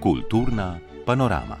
[0.00, 1.56] Kulturna panorama.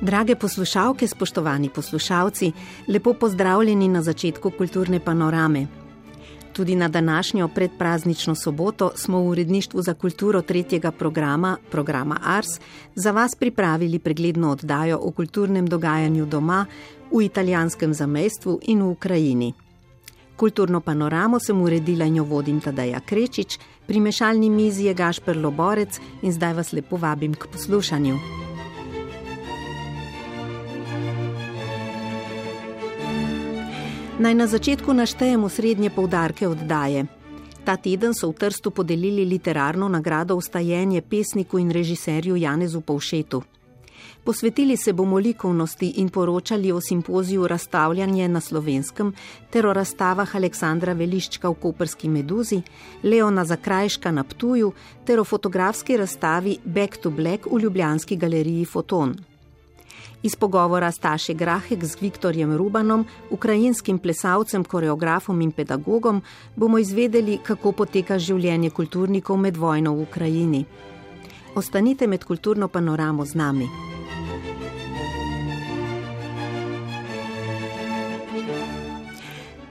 [0.00, 2.52] Drage poslušalke, spoštovani poslušalci,
[2.88, 5.66] lepo pozdravljeni na začetku kulturne panorame.
[6.58, 12.48] Tudi na današnjo predpraznično soboto smo v uredništvu za kulturo tretjega programa, programa Ars,
[12.94, 16.66] za vas pripravili pregledno oddajo o kulturnem dogajanju doma,
[17.12, 19.54] v italijanskem zamestvu in v Ukrajini.
[20.36, 25.98] Kulturno panoramo sem uredila in jo vodim Tadeja Krečič, pri mešalni mizi je Gašper Loborec
[26.22, 28.18] in zdaj vas lepo vabim k poslušanju.
[34.18, 37.06] Naj na začetku naštejemo srednje poudarke oddaje.
[37.64, 43.57] Ta teden so v Trstu podelili literarno nagrado Vstajenje pesniku in režiserju Janezu Povšetu.
[44.28, 49.12] Posvetili se bomo likovnosti in poročali o simpoziju Razstavljanje na slovenskem
[49.50, 52.60] ter o razstavah Aleksandra Veliščka v Koperski meduzi,
[53.02, 54.72] Leona Zakrajška na Ptuju
[55.06, 59.16] ter o fotografski razstavi Back to Black v Ljubljanski galeriji Foton.
[60.22, 66.22] Iz pogovora Staše Grahek z Viktorjem Rubanom, ukrajinskim plesalcem, koreografom in pedagogom,
[66.56, 70.64] bomo izvedeli, kako poteka življenje kulturnikov med vojno v Ukrajini.
[71.54, 73.97] Ostanite med kulturno panoramo z nami.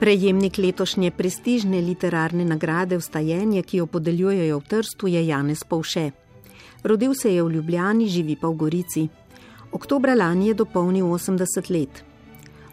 [0.07, 6.11] Prejemnik letošnje prestižne literarne nagrade Vstajenje, ki jo podeljujejo v Trstu, je Janez Povše.
[6.83, 9.03] Rodil se je v Ljubljani, živi pa v Gorici.
[9.71, 12.05] Oktobra lani je dopolnil 80 let.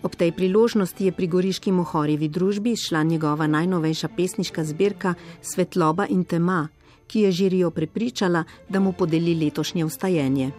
[0.06, 6.22] Ob tej priložnosti je pri Goriški mohorjevi družbi šla njegova najnovejša pesniška zbirka Svetloba in
[6.24, 6.68] tema,
[7.10, 10.52] ki je žirijo prepričala, da mu podeli letošnje vstajenje.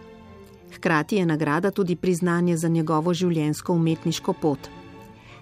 [0.76, 4.75] Hkrati je nagrada tudi priznanje za njegovo življenjsko umetniško pot.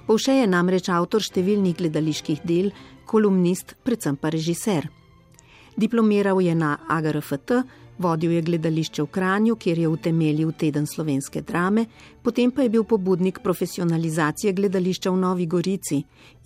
[0.04, 2.74] Povše je namreč avtor številnih gledaliških del,
[3.08, 4.90] kolumnist, predvsem pa režiser.
[5.80, 7.54] Diplomiral je na AGRFT,
[8.04, 11.86] vodil je gledališče v Kranju, kjer je utemeljil teden slovenske drame,
[12.22, 16.02] potem pa je bil pobudnik profesionalizacije gledališča v Novi Gorici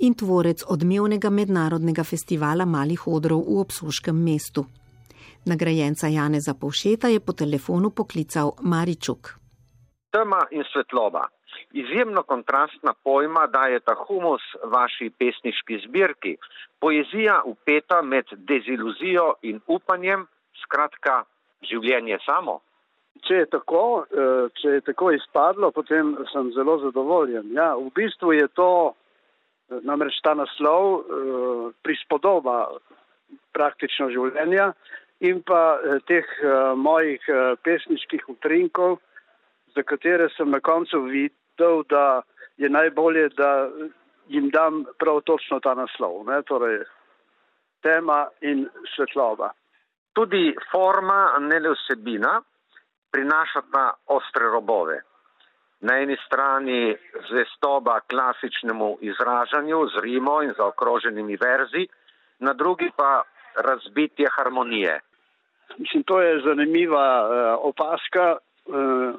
[0.07, 4.69] in tvorec odmevnega mednarodnega festivala malih odrov v obsoškem mestu.
[5.51, 9.35] Nagrajenca Janeza Povšeta je po telefonu poklical Maričuk.
[10.15, 11.27] Tema in svetloba
[11.73, 16.37] izjemno kontrastna pojma daje ta humus vaši pesniški zbirki.
[16.81, 20.27] Poezija upeta med deziluzijo in upanjem,
[20.63, 21.23] skratka,
[21.63, 22.61] življenje samo.
[23.27, 27.51] Če je tako, eh, če je tako izpadlo, potem sem zelo zadovoljen.
[27.53, 32.69] Ja, v bistvu je to eh, namreč ta naslov eh, prispodoba
[33.53, 34.73] praktično življenja
[35.21, 36.27] in pa teh
[36.79, 37.25] mojih
[37.67, 39.01] pesniških utrinkov,
[39.75, 41.01] za katere sem na koncu
[41.59, 42.23] videl, da
[42.57, 43.69] je najbolje, da
[44.29, 46.43] jim dam prav točno ta naslov, ne?
[46.43, 46.85] torej
[47.83, 49.51] tema in svetloba.
[50.13, 52.43] Tudi forma, ne le vsebina,
[53.11, 55.01] prinašata ostre robove.
[55.81, 56.97] Na eni strani
[57.31, 61.87] zvestoba klasičnemu izražanju z rimo in zaokroženimi verzi,
[62.39, 63.23] na drugi pa
[63.55, 65.01] razbitje harmonije.
[65.79, 67.31] Mislim, to je zanimiva uh,
[67.63, 68.37] opaska.
[68.67, 69.15] Uh,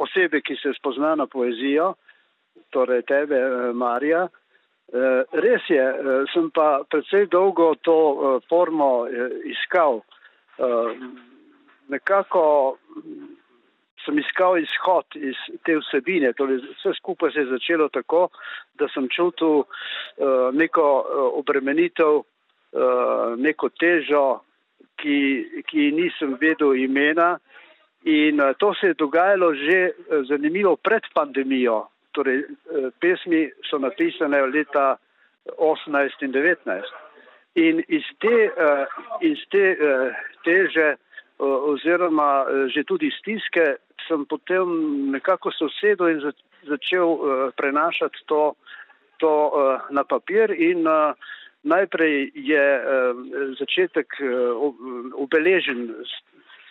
[0.00, 1.94] osebe, ki se spozna na poezijo,
[2.70, 4.28] torej tebe, eh, Marija.
[4.92, 9.06] Eh, res je, eh, sem pa predvsej dolgo to formo
[9.44, 10.02] iskal.
[11.88, 12.76] Nekako
[14.04, 16.32] sem iskal izhod iz te vsebine.
[16.32, 18.28] Torej, vse skupaj se je začelo tako,
[18.74, 19.64] da sem čutil
[20.52, 20.84] neko
[21.40, 22.22] obremenitev,
[23.36, 24.40] neko težo,
[25.00, 27.38] ki, ki nisem vedel imena.
[28.04, 31.86] In uh, to se je dogajalo že uh, zanimivo pred pandemijo.
[32.12, 34.96] Torej, uh, pesmi so napisane leta
[35.58, 36.82] 18 in 19.
[37.54, 38.50] In iz te,
[39.20, 39.74] iz te
[40.44, 40.94] teže
[41.42, 43.74] oziroma že tudi stiske
[44.06, 44.70] sem potem
[45.10, 46.30] nekako sosedil in za,
[46.68, 47.18] začel
[47.58, 48.54] prenašati to,
[49.18, 49.32] to
[49.90, 50.86] na papir in
[51.66, 52.64] najprej je
[53.58, 54.14] začetek
[55.18, 55.90] obeležen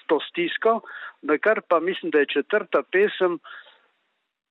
[0.10, 0.80] to stisko,
[1.22, 3.40] na kar pa mislim, da je četrta pesem,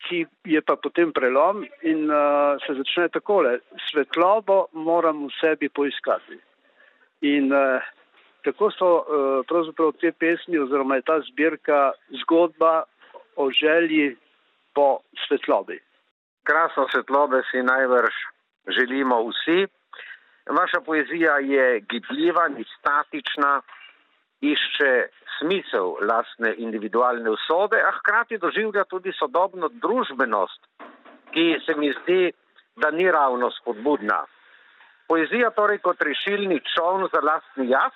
[0.07, 3.59] ki je pa potem prelom in uh, se začne takole.
[3.91, 6.39] Svetlobo moram v sebi poiskati.
[7.27, 7.83] In uh,
[8.47, 9.03] tako so uh,
[9.49, 11.81] pravzaprav te pesmi oziroma je ta zbirka
[12.23, 12.85] zgodba
[13.37, 14.17] o želji
[14.75, 15.81] po svetlobi.
[16.47, 18.15] Krasno svetlobe si najvrž
[18.79, 19.67] želimo vsi.
[20.49, 23.61] Vaša poezija je gibljiva, ni statična,
[24.41, 24.93] išče
[25.39, 30.67] smisel lastne individualne usode, a hkrati doživlja tudi sodobno družbenost
[31.33, 32.33] ki se mi zdi,
[32.77, 34.25] da ni ravno spodbudna.
[35.09, 37.95] Poezija torej kot rešilni čovn za lastni jaz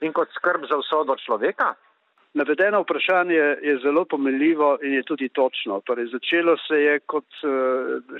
[0.00, 1.74] in kot skrb za usodo človeka?
[2.34, 5.80] Navedeno vprašanje je zelo pomenljivo in je tudi točno.
[5.84, 7.48] Torej, začelo se je kot, eh,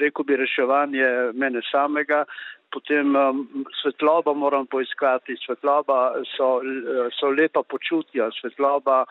[0.00, 2.24] rekel bi, reševanje mene samega,
[2.72, 9.04] potem um, svetloba moram poiskati, svetloba so, eh, so lepa počutja, svetloba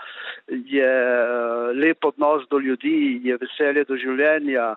[0.47, 0.93] je
[1.73, 4.75] lep odnos do ljudi, je veselje do življenja,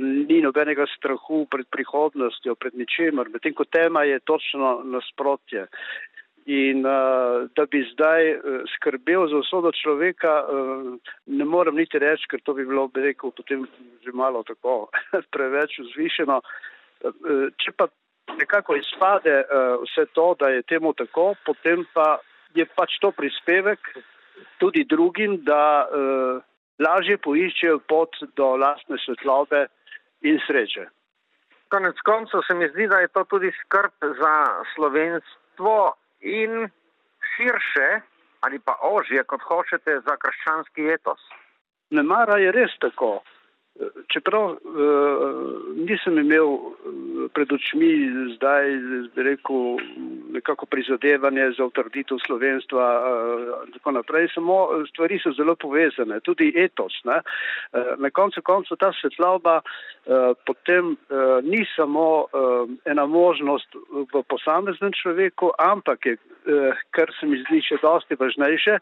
[0.00, 5.66] ni nobenega strahu pred prihodnostjo, pred ničemer, medtem ko tema je točno nasprotje.
[6.44, 12.28] In uh, da bi zdaj uh, skrbel za vsodo človeka, uh, ne morem niti reči,
[12.28, 13.64] ker to bi bilo, bi rekel, potem
[14.04, 14.90] že malo tako
[15.34, 16.40] preveč vzvišeno.
[17.00, 17.88] Uh, če pa
[18.36, 22.18] nekako izpade uh, vse to, da je temu tako, potem pa
[22.54, 23.80] je pač to prispevek
[24.60, 26.44] tudi drugim, da uh,
[26.76, 29.66] lažje poiščejo pot do lastne svetlobe
[30.28, 30.88] in sreče.
[31.72, 34.34] Konec koncev se mi zdi, da je to tudi skrb za
[34.74, 35.76] slovenstvo
[36.24, 36.68] in
[37.34, 38.00] širše
[38.44, 41.20] ali pa ožje, kot hočete, za krščanski etos.
[41.90, 43.22] Ne mara je res tako.
[44.06, 44.56] Čeprav uh,
[45.74, 46.60] nisem imel eh,
[47.34, 47.88] pred očmi
[48.36, 48.68] zdaj,
[49.14, 49.80] bi rekel,
[50.30, 52.84] nekako prizadevanje za utrditev slovenstva
[53.34, 54.58] in uh, tako naprej, samo
[54.90, 57.00] stvari so zelo povezane, tudi etos.
[57.04, 57.18] Ne?
[57.98, 59.60] Na koncu koncu ta svetloba
[60.46, 60.96] potem
[61.42, 62.26] ni samo
[62.84, 63.74] ena možnost
[64.12, 66.16] v posameznem človeku, ampak je,
[66.90, 68.78] kar se mi zdi še dosti važnejše,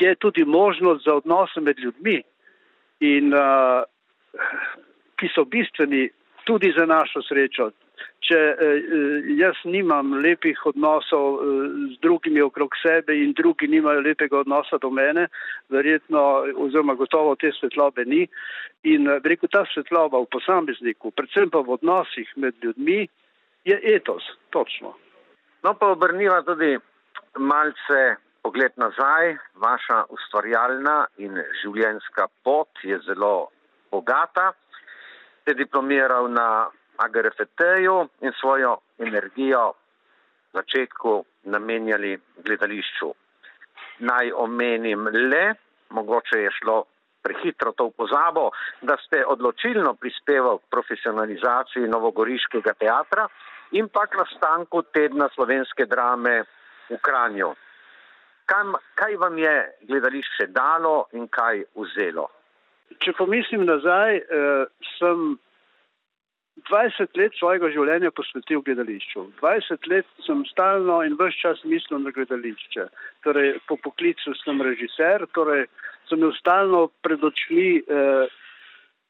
[0.00, 2.20] je tudi možnost za odnose med ljudmi.
[3.00, 3.88] In uh,
[5.20, 6.08] ki so bistveni
[6.44, 7.70] tudi za našo srečo.
[8.24, 8.88] Če eh,
[9.40, 14.90] jaz nimam lepih odnosov eh, z drugimi okrog sebe in drugi nimajo lepega odnosa do
[14.90, 15.26] mene,
[15.68, 16.22] verjetno
[16.64, 18.22] oziroma gotovo te svetlobe ni.
[18.92, 23.02] In eh, rekel, ta svetloba v posamezniku, predvsem pa v odnosih med ljudmi,
[23.68, 24.24] je etos,
[24.54, 24.94] točno.
[25.64, 26.76] No pa obrniva tudi
[27.36, 28.00] malce
[28.42, 29.36] pogled nazaj.
[29.60, 33.50] Vaša ustvarjalna in življenjska pot je zelo
[33.90, 34.52] bogata,
[35.42, 39.74] ste diplomiral na AGRFT-ju in svojo energijo
[40.52, 43.14] v začetku namenjali gledališču.
[44.00, 45.54] Naj omenim le,
[45.90, 46.84] mogoče je šlo
[47.22, 48.50] prehitro to v pozabo,
[48.82, 53.28] da ste odločilno prispeval k profesionalizaciji novogoriškega teatra
[53.76, 56.42] in pa k nastanku tedna slovenske drame
[56.90, 57.54] v Kranju.
[58.46, 58.64] Kaj,
[58.94, 59.56] kaj vam je
[59.88, 62.39] gledališče dalo in kaj vzelo?
[62.98, 64.64] Če pomislim nazaj, eh,
[64.98, 65.38] sem
[66.68, 69.24] 20 let svojega življenja posvetil gledališču.
[69.40, 72.88] 20 let sem stalno in vse čas mislil na gledališče.
[73.24, 75.66] Torej, po poklicu sem režiser, torej
[76.08, 78.26] sem imel stalno pred očmi eh,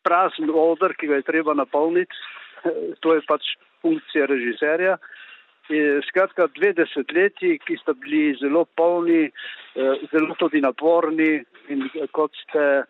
[0.06, 2.14] prazen odr, ki ga je treba napolniti.
[3.02, 5.00] to je pač funkcija režiserja.
[6.08, 11.38] Skratka, dve desetletji, ki sta bili zelo polni, eh, zelo tudi naporni
[11.70, 12.88] in kot ste uh,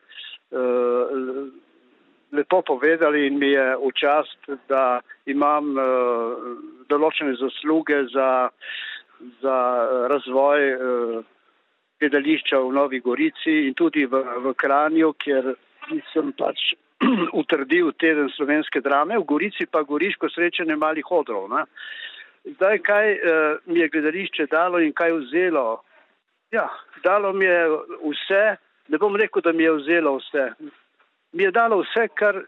[2.32, 4.38] lepo povedali in mi je v čast,
[4.68, 6.34] da imam uh,
[6.90, 8.50] določene zasluge za,
[9.42, 9.56] za
[10.10, 11.24] razvoj uh,
[12.00, 15.52] gledališča v Novi Gorici in tudi v, v Kranju, kjer
[16.12, 16.72] sem pač
[17.40, 21.50] utrdil teden slovenske drame, v Gorici pa goriško srečanje malih odrov.
[21.50, 21.66] Ne?
[22.56, 25.82] Zdaj, kaj uh, mi je gledališče dalo in kaj vzelo?
[26.54, 26.66] Ja,
[27.04, 27.60] dalo mi je
[28.06, 28.44] vse,
[28.90, 30.46] ne bom rekel, da mi je vzelo vse.
[31.32, 32.42] Mi je dalo vse, kar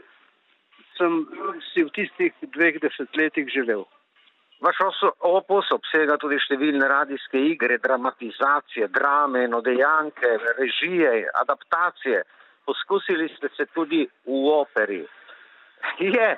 [0.99, 1.23] sem
[1.71, 3.85] si v tistih dveh desetletjih želel.
[4.63, 4.79] Vaš
[5.27, 12.23] opus obsega tudi številne radijske igre, dramatizacije, drame, nodejanke, režije, adaptacije.
[12.67, 15.03] Poskusili ste se tudi v operi.
[15.99, 16.29] Je,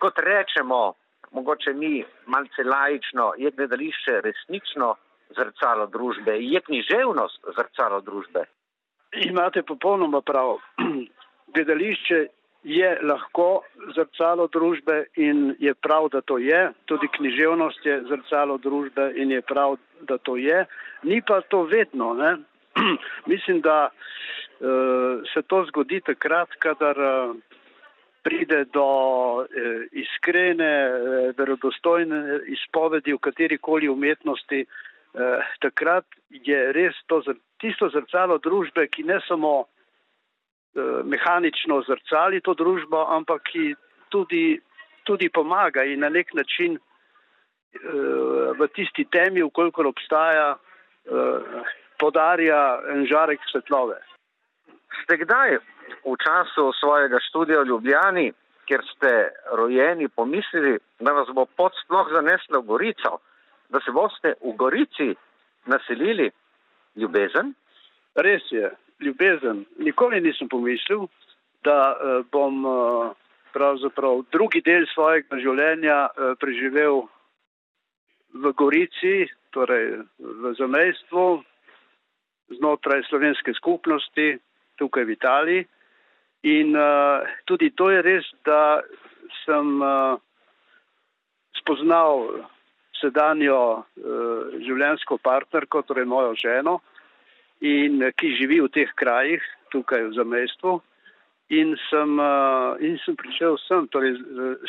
[0.00, 0.80] kot rečemo,
[1.32, 4.94] mogoče mi malce lajično, je gledališče resnično
[5.36, 8.44] zrcalo družbe, je književnost zrcalo družbe.
[9.12, 10.58] Imate popolnoma prav.
[11.54, 12.26] Gledališče
[12.62, 13.62] je lahko
[13.96, 16.70] zrcalo družbe in je prav, da to je.
[16.84, 20.66] Tudi književnost je zrcalo družbe in je prav, da to je.
[21.02, 22.14] Ni pa to vedno.
[22.14, 22.36] Ne?
[23.32, 27.36] Mislim, da uh, se to zgodi takrat, kadar uh,
[28.22, 28.84] pride do
[29.42, 29.46] uh,
[29.92, 34.62] iskrene, uh, verodostojne izpovedi v katerikoli umetnosti.
[34.62, 34.89] Uh,
[35.60, 37.22] takrat je res to
[37.60, 43.74] tisto zrcalo družbe, ki ne samo uh, mehanično zrcali to družbo, ampak ki
[44.10, 44.60] tudi,
[45.04, 53.04] tudi pomaga in na nek način uh, v tisti temi, ukolikor obstaja, uh, podarja en
[53.06, 53.98] žarek svetlove.
[55.02, 55.58] Ste kdaj
[56.06, 58.30] v času svojega študija v Ljubljani,
[58.70, 59.10] ker ste
[59.58, 63.18] rojeni, pomislili, da vas bo pot sploh zanesla v Gorico,
[63.70, 65.14] da se boste v Gorici
[65.66, 66.30] naselili
[66.96, 67.54] ljubezen?
[68.14, 69.64] Res je, ljubezen.
[69.78, 71.06] Nikoli nisem pomislil,
[71.64, 73.12] da uh, bom uh,
[73.52, 77.04] pravzaprav drugi del svojega življenja uh, preživel
[78.34, 81.26] v Gorici, torej v zamejstvu,
[82.58, 84.38] znotraj slovenske skupnosti,
[84.78, 85.66] tukaj v Italiji.
[86.50, 88.80] In uh, tudi to je res, da
[89.44, 90.16] sem uh,
[91.60, 92.46] spoznal
[93.00, 96.78] sedanjo uh, življenjsko partnerko, torej mojo ženo,
[97.60, 99.42] in ki živi v teh krajih,
[99.72, 100.78] tukaj v zamestvu.
[101.50, 104.14] In sem, uh, in sem prišel sem, torej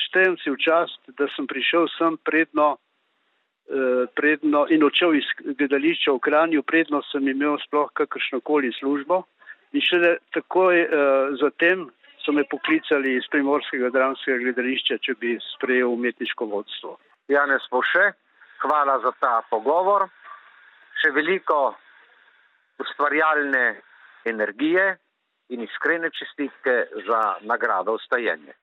[0.10, 2.74] štejem si v čast, da sem prišel sem predno,
[3.70, 9.22] uh, predno in odšel iz gledališča v Kranju, predno sem imel sploh kakršnokoli službo.
[9.78, 11.92] In šele takoj uh, zatem
[12.26, 16.98] so me poklicali iz primorskega dramskega gledališča, če bi sprejel umetniško vodstvo.
[17.28, 18.12] Janez Poše,
[18.62, 20.08] hvala za ta pogovor.
[21.02, 21.74] Še veliko
[22.82, 23.82] ustvarjalne
[24.26, 24.98] energije
[25.50, 26.76] in iskrene čestitke
[27.08, 28.54] za nagrado ustajenje.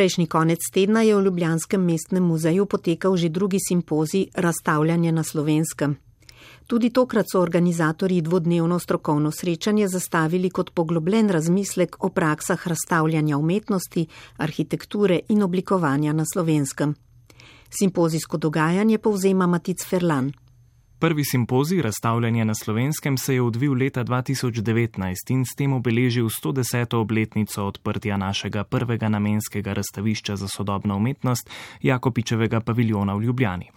[0.00, 5.96] Prejšnji konec tedna je v Ljubljanskem mestnem muzeju potekal že drugi simpozij Razstavljanje na slovenskem.
[6.66, 14.06] Tudi tokrat so organizatorji dvodnevno strokovno srečanje zastavili kot poglobljen razmislek o praksah razstavljanja umetnosti,
[14.36, 16.94] arhitekture in oblikovanja na slovenskem.
[17.68, 20.32] Simpozijsko dogajanje povzema Matic Ferlan.
[21.00, 26.96] Prvi simpozij razstavljanja na slovenskem se je odvil leta 2019 in s tem obeležil 110.
[26.96, 31.50] obletnico odprtja našega prvega namenskega razstavišča za sodobno umetnost
[31.82, 33.70] Jakopičevega paviljona v Ljubljani.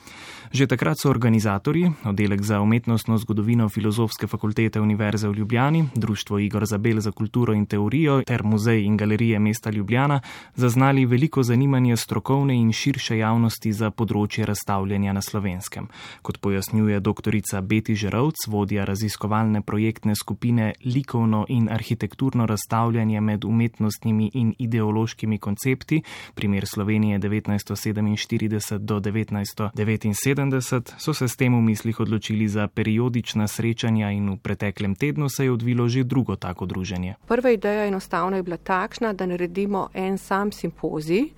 [0.51, 6.65] Že takrat so organizatorji, oddelek za umetnostno zgodovino Filozofske fakultete Univerze v Ljubljani, Društvo Igor
[6.65, 10.19] Zabel za kulturo in teorijo ter Muzej in galerije mesta Ljubljana,
[10.55, 15.87] zaznali veliko zanimanje strokovne in širše javnosti za področje razstavljanja na slovenskem.
[16.21, 17.31] Kot pojasnjuje dr.
[17.61, 26.03] Beti Žerovc, vodja raziskovalne projektne skupine Likovno in arhitekturno razstavljanje med umetnostnimi in ideološkimi koncepti,
[26.35, 30.32] primer Slovenije 1947 do 1979.
[30.35, 35.29] 1970 so se s tem v mislih odločili za periodična srečanja in v preteklem tednu
[35.29, 37.15] se je odvilo že drugo tako druženje.
[37.27, 41.29] Prva ideja enostavno je bila takšna, da naredimo en sam simpozij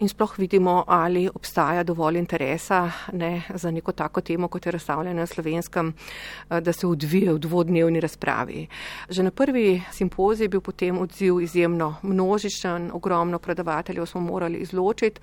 [0.00, 5.20] in sploh vidimo, ali obstaja dovolj interesa ne, za neko tako temo, kot je razstavljanje
[5.20, 5.94] na slovenskem,
[6.50, 8.66] eh, da se odvije v dvodnevni razpravi.
[9.08, 15.20] Že na prvi simpozij je bil potem odziv izjemno množičen, ogromno predavateljev smo morali izločiti,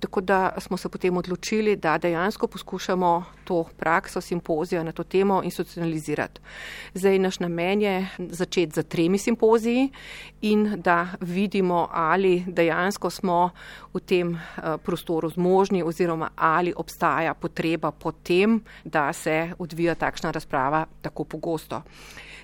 [0.00, 5.42] tako da smo se potem odločili, da dejansko poskušamo to prakso simpozija na to temo
[5.42, 6.40] institucionalizirati.
[6.94, 9.90] Zdaj naš namen je začeti za tremi simpoziji
[10.40, 13.50] in da vidimo, ali dejansko smo
[13.94, 19.94] v tem tem eh, prostoru zmožni oziroma ali obstaja potreba po tem, da se odvija
[19.94, 21.82] takšna razprava tako pogosto.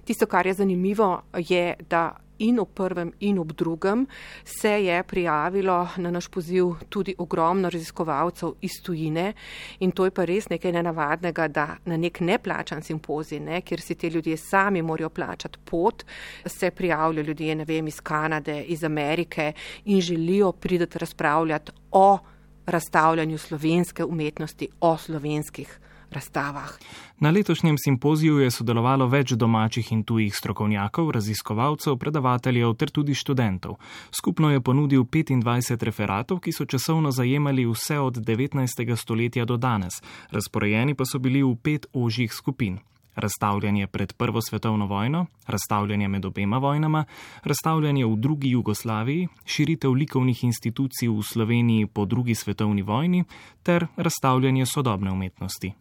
[0.04, 4.06] Tisto, kar je zanimivo, je, da in ob prvem in ob drugem
[4.44, 9.32] se je prijavilo na naš poziv tudi ogromno raziskovalcev iz tujine.
[9.78, 13.94] In to je pa res nekaj nenavadnega, da na nek neplačan simpozij, ne, kjer si
[13.94, 16.04] te ljudje sami morajo plačati pot,
[16.47, 19.52] se prijavljajo ljudje, ne vem, iz Kanade, iz Amerike
[19.85, 22.18] in želijo prideti razpravljati o
[22.66, 25.80] razstavljanju slovenske umetnosti, o slovenskih
[26.11, 26.79] razstavah.
[27.19, 33.76] Na letošnjem simpoziju je sodelovalo več domačih in tujih strokovnjakov, raziskovalcev, predavateljev ter tudi študentov.
[34.11, 38.97] Skupno je ponudil 25 referatov, ki so časovno zajemali vse od 19.
[38.97, 42.79] stoletja do danes, razporejeni pa so bili v pet ožjih skupin.
[43.17, 47.05] Razstavljanje pred Prvo svetovno vojno, razstavljanje med obema vojnama,
[47.43, 53.25] razstavljanje v drugi Jugoslaviji, širitev likovnih institucij v Sloveniji po drugi svetovni vojni
[53.62, 55.73] ter razstavljanje sodobne umetnosti.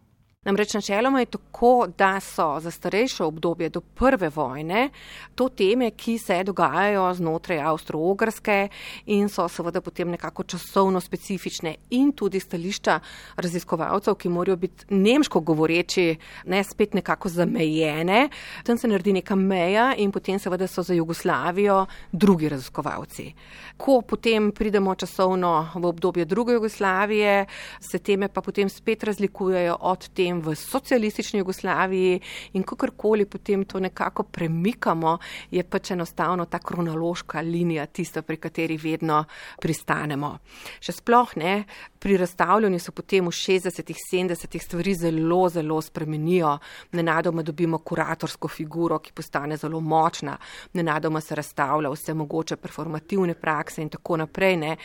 [0.44, 4.88] Namreč načeloma je tako, da so za starejše obdobje do prve vojne
[5.34, 8.68] to teme, ki se dogajajo znotraj Avstro-Ogrske
[9.06, 13.00] in so seveda potem nekako časovno specifične in tudi stališča
[13.36, 18.28] raziskovalcev, ki morajo biti nemško govoreči, ne spet nekako zamejene.
[18.64, 23.34] Tam se naredi neka meja in potem seveda so za Jugoslavijo drugi raziskovalci.
[23.76, 27.46] Ko potem pridemo časovno v obdobje druge Jugoslavije,
[27.80, 32.20] se teme pa potem spet razlikujejo od tem, potem v socialistični Jugoslaviji
[32.52, 35.18] in kakorkoli potem to nekako premikamo,
[35.50, 39.24] je pač enostavno ta kronološka linija tista, pri kateri vedno
[39.60, 40.38] pristanemo.
[40.80, 41.64] Še sploh ne,
[41.98, 46.58] pri razstavljanju se potem v 60-ih, 70-ih stvari zelo, zelo spremenijo.
[46.92, 50.36] Nenadoma dobimo kuratorsko figuro, ki postane zelo močna,
[50.72, 54.56] nenadoma se razstavlja vse mogoče performativne prakse in tako naprej.
[54.56, 54.76] Ne?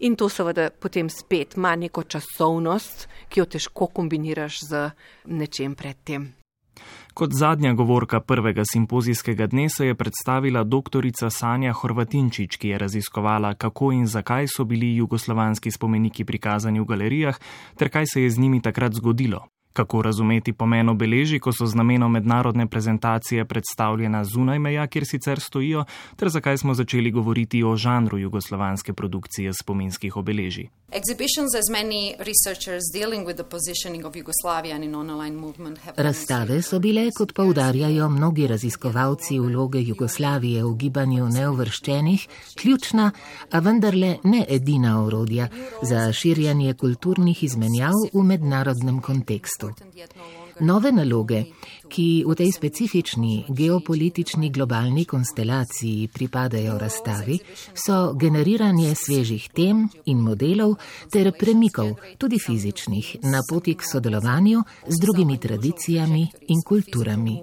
[0.00, 4.89] In to seveda potem spet ima neko časovnost, ki jo težko kombiniraš z
[5.26, 6.32] nečem predtem.
[7.14, 13.54] Kot zadnja govorka prvega simpozijskega dne se je predstavila doktorica Sanja Horvatinčič, ki je raziskovala,
[13.54, 17.38] kako in zakaj so bili jugoslovanski spomeniki prikazani v galerijah,
[17.76, 19.46] ter kaj se je z njimi takrat zgodilo.
[19.72, 25.40] Kako razumeti pomen obeleži, ko so z namenom mednarodne prezentacije predstavljena zunaj meja, kjer sicer
[25.40, 25.84] stojijo,
[26.16, 30.68] ter zakaj smo začeli govoriti o žanru jugoslovanske produkcije spominskih obeležij.
[35.96, 42.26] Razstave so bile, kot poudarjajo mnogi raziskovalci vloge Jugoslavije v gibanju neuvrščenih,
[42.60, 43.10] ključna,
[43.50, 45.48] a vendarle ne edina orodja
[45.82, 49.59] za širjanje kulturnih izmenjav v mednarodnem kontekstu.
[50.60, 51.44] Nove naloge,
[51.88, 57.38] ki v tej specifični geopolitični globalni konstelaciji pripadajo razstavi,
[57.74, 60.76] so generiranje svežih tem in modelov
[61.12, 67.40] ter premikov, tudi fizičnih, na poti k sodelovanju z drugimi tradicijami in kulturami.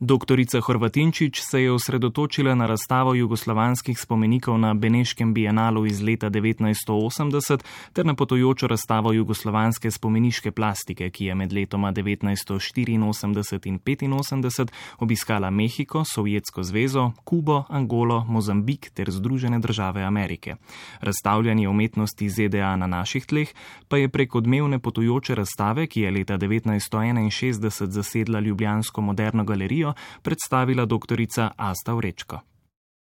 [0.00, 7.60] Doktorica Horvatinčič se je osredotočila na razstavo jugoslovanskih spomenikov na Beneškem bienalu iz leta 1980
[7.92, 15.50] ter na potojočo razstavo jugoslovanske spomeniške plastike, ki je med letoma 1984 in 1985 obiskala
[15.50, 20.56] Mehiko, Sovjetsko zvezo, Kubo, Angolo, Mozambik ter Združene države Amerike.
[21.00, 23.48] Razstavljanje umetnosti ZDA na naših tleh
[23.88, 29.89] pa je prek odmevne potojoče razstave, ki je leta 1961 zasedla Ljubljansko moderno galerijo,
[30.22, 31.20] predstavila dr.
[31.56, 32.40] Asta Vrečko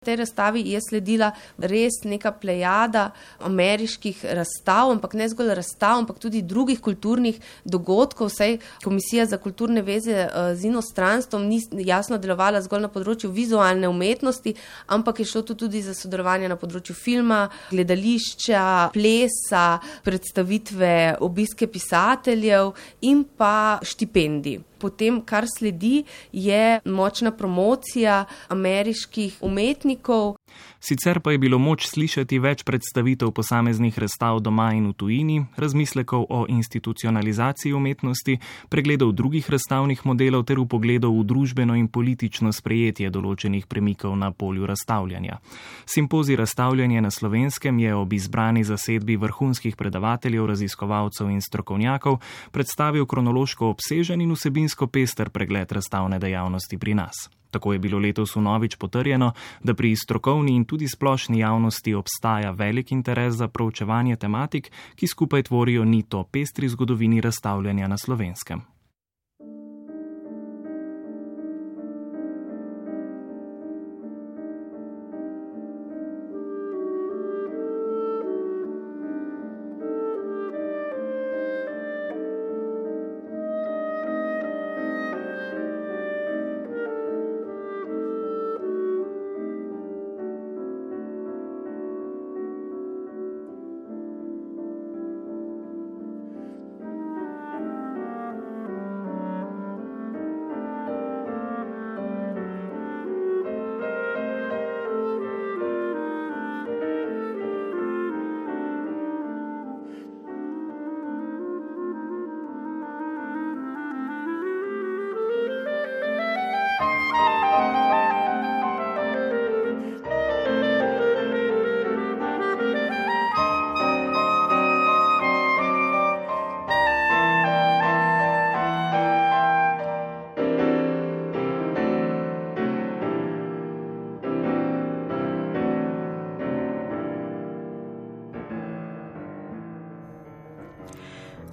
[0.06, 3.10] tej razstavi je sledila res neka plejada
[3.42, 8.30] ameriških razstav, ampak ne zgolj razstav, ampak tudi drugih kulturnih dogodkov.
[8.30, 13.90] Vsej Komisija za kulturne veze eh, z inostranstvom ni jasno delovala zgolj na področju vizualne
[13.90, 14.54] umetnosti,
[14.86, 19.66] ampak je šlo tudi za sodelovanje na področju filma, gledališča, plesa,
[20.06, 24.60] predstavitve, obiske pisateljev in pa štipendij.
[24.78, 30.36] Potem, kar sledi, je močna promocija ameriških umetnikov.
[30.80, 36.26] Sicer pa je bilo moč slišati več predstavitev posameznih razstav doma in v tujini, razmislekov
[36.30, 38.36] o institucionalizaciji umetnosti,
[38.68, 44.68] pregledov drugih razstavnih modelov ter upogledov v družbeno in politično sprejetje določenih premikov na polju
[44.68, 45.40] razstavljanja.
[45.86, 52.20] Simpozi razstavljanja na slovenskem je ob izbrani zasedbi vrhunskih predavateljev, raziskovalcev in strokovnjakov
[52.52, 54.30] predstavil kronološko obsežen in
[54.66, 57.30] vsebinsko pester pregled razstavne dejavnosti pri nas.
[57.50, 62.50] Tako je bilo letos v novič potrjeno, da pri strokovni in tudi splošni javnosti obstaja
[62.50, 68.75] velik interes za proučevanje tematik, ki skupaj tvorijo nito pestri zgodovini razstavljanja na slovenskem.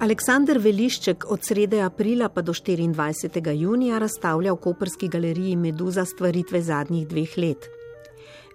[0.04, 3.52] Aleksandr Velišček od srede aprila pa do 24.
[3.56, 7.68] junija razstavlja v Koperski galeriji Meduza stvaritve zadnjih dveh let.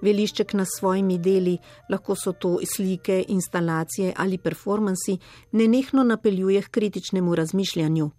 [0.01, 1.55] Velišček na svojimi deli,
[1.89, 5.17] lahko so to slike, instalacije ali performansi,
[5.51, 8.09] nenehno napeljuje k kritičnemu razmišljanju.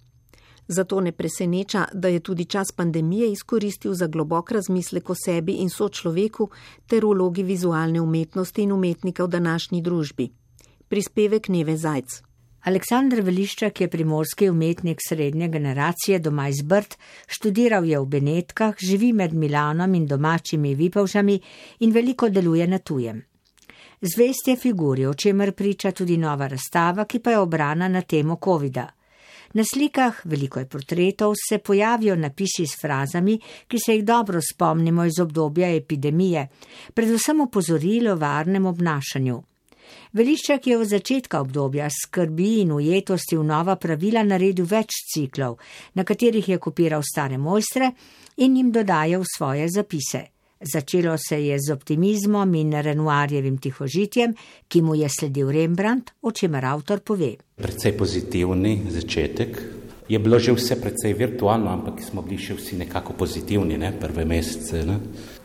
[0.69, 5.71] Zato ne preseneča, da je tudi čas pandemije izkoristil za globok razmislek o sebi in
[5.71, 6.49] sočloveku
[6.87, 10.29] ter vlogi vizualne umetnosti in umetnika v današnji družbi.
[10.89, 12.30] Prispevek Neve Zajc.
[12.69, 16.93] Aleksandr Veliščak je primorski umetnik srednje generacije doma iz Brd,
[17.27, 21.39] študiral je v Benetkah, živi med Milanom in domačimi Vipavžami
[21.81, 23.23] in veliko deluje na tujem.
[24.01, 28.37] Zvest je figuri, o čemer priča tudi nova razstava, ki pa je obrana na temo
[28.45, 28.87] COVID-a.
[29.55, 35.05] Na slikah, veliko je portretov, se pojavijo napisi s frazami, ki se jih dobro spomnimo
[35.05, 36.49] iz obdobja epidemije,
[36.95, 39.43] predvsem opozorilo varnem obnašanju.
[40.13, 45.59] Veliščak je v začetka obdobja skrbi in ujetosti v nova pravila naredil več ciklov,
[45.95, 47.93] na katerih je kopiral stare mojstre
[48.37, 50.27] in jim dodajal svoje zapise.
[50.61, 54.35] Začelo se je z optimizmom in Renoirjevim tihožitjem,
[54.69, 57.37] ki mu je sledil Rembrandt, o čemer avtor pove.
[57.57, 59.80] Predvsej pozitivni začetek.
[60.11, 64.25] Je bilo že vse precej virtualno, ampak smo bili še vsi nekako pozitivni, ne, prve
[64.27, 64.83] mesece.
[64.83, 64.97] Ne.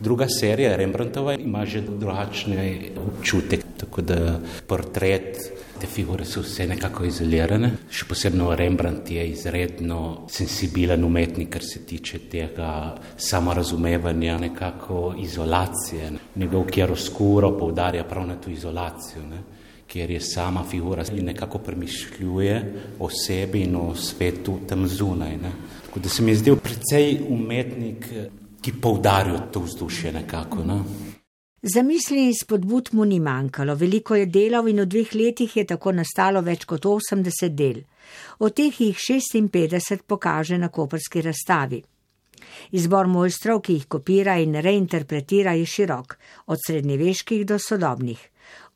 [0.01, 5.37] Druga serija Rembrandtova ima že drugačne občutek, tako da portret,
[5.77, 7.69] te figure so vse nekako izolirane.
[7.93, 16.09] Še posebno Rembrandt je izredno sensibilen umetnik, kar se tiče tega samorazumevanja, nekako izolacije.
[16.41, 19.27] Njegov kjeroskuro poudarja prav na to izolacijo.
[19.29, 19.43] Ne
[19.87, 25.37] kjer je sama figura in nekako premišljuje o sebi in o svetu tam zunaj.
[25.37, 25.51] Ne.
[25.85, 28.05] Tako da se mi je zdel precej umetnik,
[28.61, 30.63] ki poudarja to vzdušje nekako.
[30.63, 30.79] Ne.
[31.61, 35.95] Zamisli in spodbud mu ni manjkalo, veliko je delal in v dveh letih je tako
[35.97, 37.79] nastalo več kot 80 del.
[38.39, 41.81] Od teh jih 56 pokaže na koperski razstavi.
[42.77, 48.19] Izbor mojstrov, ki jih kopira in reinterpretira, je širok, od srednjeveških do sodobnih.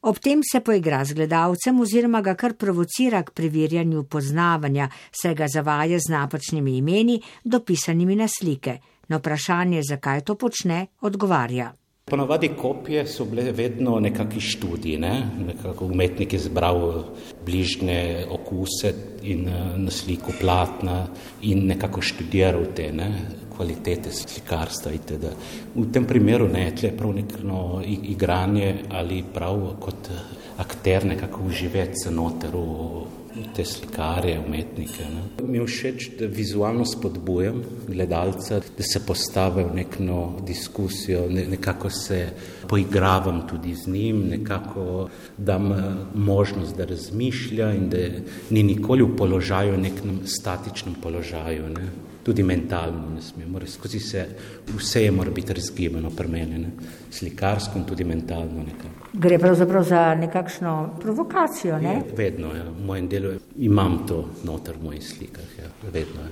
[0.02, 5.48] Ob tem se poigra z gledalcem oziroma ga kar provocira k preverjanju poznavanja, se ga
[5.48, 8.78] zavaja z napačnimi imeni, dopisanimi na slike.
[9.10, 11.74] Na vprašanje, zakaj to počne, odgovarja.
[12.10, 15.30] Ponavadi kopije so bile vedno nekakšni študiji, ne?
[15.48, 17.04] nekako umetnik je zbral
[17.46, 18.94] bližnje okuse
[19.24, 21.08] in eh, na sliku platna
[21.42, 23.12] in nekako študiral te ne?
[23.56, 25.32] kvalitete slikarstva itd.
[25.76, 30.10] V tem primeru ne, tle je prav nekno igranje ali prav kot
[30.58, 33.19] akter nekako uživeti se noter v
[33.56, 35.06] te slikarje, umetnike.
[35.14, 35.48] Ne.
[35.48, 41.90] Mi je všeč, da vizualno spodbujam gledalca, da se postave v nekno diskusijo, ne, nekako
[41.90, 42.28] se
[42.68, 45.84] poigravam tudi z njim, nekako dam eh,
[46.16, 48.06] možnost, da razmišlja in da
[48.50, 51.70] ni nikoli v položaju, nekem statičnem položaju.
[51.70, 53.46] Ne tudi mentalno ne sme.
[53.50, 54.26] Mora skozi se,
[54.76, 56.68] vse je mora biti razgibano, premenjeno,
[57.12, 58.66] slikarsko in tudi mentalno.
[58.68, 59.10] Nekako.
[59.14, 61.96] Gre pravzaprav za nekakšno provokacijo, ne?
[61.96, 62.68] Je, vedno, ja.
[62.70, 65.72] v mojem delu imam to noter v mojih slikah, ja.
[65.90, 66.28] vedno.
[66.28, 66.30] Ja.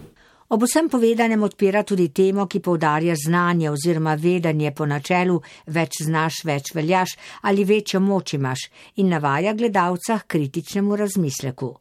[0.53, 5.41] Ob vsem povedanem odpira tudi temo, ki povdarja znanje oziroma vedanje po načelu
[5.75, 8.69] več znaš, več veljaš ali večjo moč imaš
[9.01, 11.73] in navaja gledalca k kritičnemu razmisleku.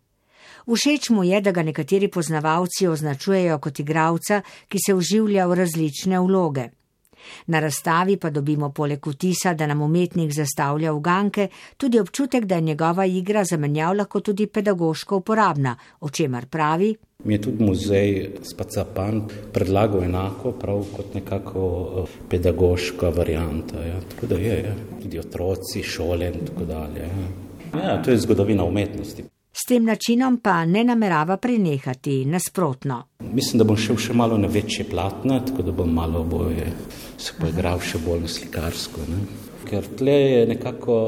[0.66, 6.20] Všeč mu je, da ga nekateri poznavalci označujejo kot igralca, ki se uživlja v različne
[6.20, 6.68] vloge.
[7.46, 12.60] Na razstavi pa dobimo poleg vtisa, da nam umetnik zastavlja uganke, tudi občutek, da je
[12.60, 16.94] njegova igra zamenjav lahko tudi pedagoško uporabna, o čemer pravi.
[17.24, 21.62] Mi je tudi muzej Spacapan predlagal enako, prav kot nekako
[22.02, 23.84] eh, pedagoška varijanta.
[23.84, 24.00] Ja.
[24.10, 24.74] Tako da je, ja.
[25.02, 27.00] tudi otroci, šole in tako dalje.
[27.00, 27.46] Ja.
[27.82, 29.24] Ja, to je zgodovina umetnosti.
[29.56, 33.02] S tem načinom pa ne namerava prenehati nasprotno.
[33.32, 36.66] Mislim, da bom šel še malo na večje platne, tako da bom malo boje
[37.16, 39.06] se poigral še bolj na slikarsko.
[39.08, 39.22] Ne?
[39.66, 40.98] Ker tle je nekako,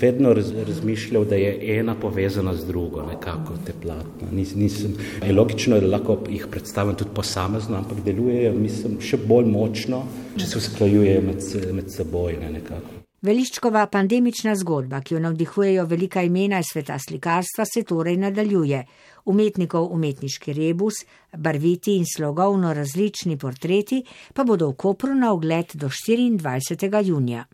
[0.00, 4.32] vedno razmišljal, da je ena povezana z drugo, nekako te platne.
[4.32, 9.52] Nis, nisem, je logično, da lahko jih predstavim tudi posamezno, ampak delujejo, mislim, še bolj
[9.52, 10.06] močno,
[10.40, 12.95] če se usklajujejo med, med seboj, ne, nekako.
[13.24, 18.84] Veliščkova pandemična zgodba, ki jo navdihujejo velika imena iz sveta slikarstva, se torej nadaljuje.
[19.32, 21.00] Umetnikov umetniški rebus,
[21.32, 27.04] barviti in slogovno različni portreti pa bodo v Kopru na ogled do 24.
[27.04, 27.46] junija.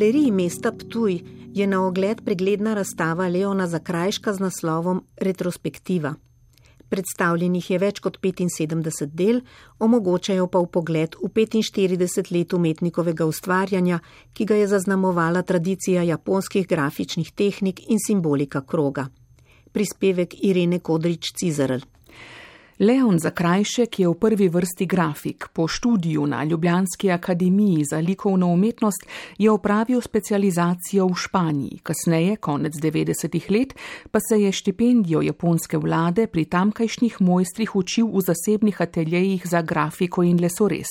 [0.00, 1.20] Galeriji mesta Ptuj
[1.54, 6.14] je na ogled pregledna razstava Leona Zakrajška z naslovom Retrospektiva.
[6.88, 9.42] Predstavljenih je več kot 75 del,
[9.78, 14.00] omogočajo pa v pogled v 45 let umetnikovega ustvarjanja,
[14.32, 19.10] ki ga je zaznamovala tradicija japonskih grafičnih tehnik in simbolika kroga.
[19.72, 21.84] Prispevek Irene Kodrič-Cizarl.
[22.80, 25.48] Leon Zakrajšek je v prvi vrsti grafik.
[25.52, 29.04] Po študiju na Ljubljanski akademiji za likovno umetnost
[29.38, 31.80] je opravil specializacijo v Španiji.
[31.82, 33.74] Kasneje, konec 90-ih let,
[34.10, 40.22] pa se je štipendijo japonske vlade pri tamkajšnjih mojstrih učil v zasebnih ateljejih za grafiko
[40.22, 40.88] in lesorez.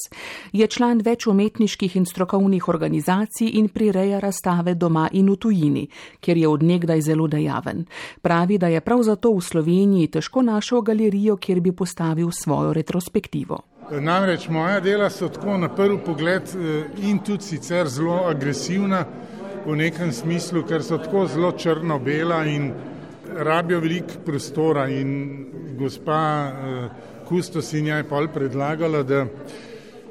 [0.54, 5.88] Je član več umetniških in strokovnih organizacij in prireja razstave doma in v tujini,
[6.22, 7.86] kjer je odnegdaj zelo dejaven.
[8.22, 13.62] Pravi, da je prav zato v Sloveniji težko našel galerijo, kjer bi postavil svojo retrospektivo.
[13.92, 19.06] Namreč moja dela so tako na prvi pogled eh, in tudi sicer zelo agresivna
[19.66, 22.72] v nekem smislu, ker so tako zelo črno-bela in
[23.36, 24.90] rabijo veliko prostora.
[24.90, 25.48] In
[25.80, 26.20] gospa
[26.52, 26.90] eh,
[27.30, 29.26] Kustosinja je pol predlagala, da,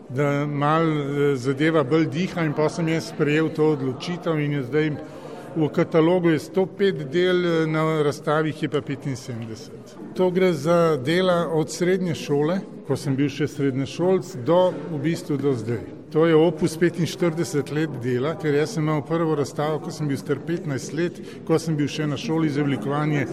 [0.09, 4.67] da mal eh, zadeva bolj diha in pa sem jaz sprejel to odločitev in je
[4.73, 4.91] zdaj
[5.57, 9.88] v katalogu je 105 del, na razstavi je pa 75.
[10.19, 14.99] To gre za dela od srednje šole, ko sem bil še srednje šolc, do v
[15.05, 15.85] bistvu do zdaj.
[16.11, 20.19] To je opus 45 let dela, ker jaz sem imel prvo razstavo, ko sem bil
[20.19, 23.29] star 15 let, ko sem bil še na šoli za oblikovanje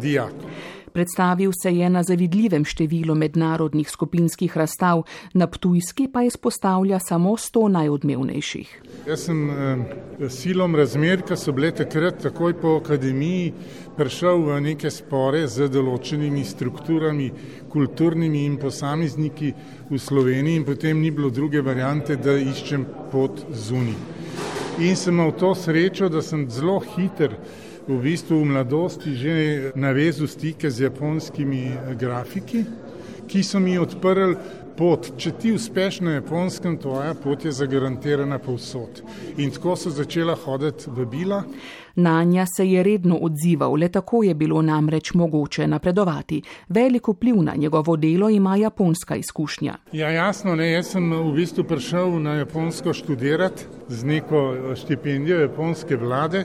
[0.00, 0.56] dijakov.
[0.96, 5.02] Predstavil se je na zavidljivem številu mednarodnih skupinskih razstav,
[5.36, 8.70] na Ptujski pa izpostavlja samo sto najodmevnejših.
[9.04, 13.52] Jaz sem eh, silom razmer, ki so bile takrat takoj po akademiji,
[13.98, 17.28] prišel v neke spore z določenimi strukturami,
[17.68, 19.52] kulturnimi in posamezniki
[19.92, 24.00] v Sloveniji in potem ni bilo druge variante, da iščem pot zunaj.
[24.80, 27.36] In sem imel to srečo, da sem zelo hiter
[27.88, 29.32] v bistvu v mladosti že
[29.74, 32.64] navezal stike z japonskimi grafiki,
[33.26, 34.36] ki so mi odprli
[34.76, 35.08] pot.
[35.16, 39.00] Če ti uspeš na japonskem, tvoja pot je zagarantirana povsod.
[39.40, 41.42] In tako so začela hoditi v bila.
[41.96, 46.42] Nanja se je redno odzival, le tako je bilo namreč mogoče napredovati.
[46.68, 49.78] Veliko vpliv na njegovo delo ima japonska izkušnja.
[49.92, 55.96] Ja, jasno, ne, jaz sem v bistvu prišel na japonsko študirati z neko štipendijo japonske
[55.96, 56.44] vlade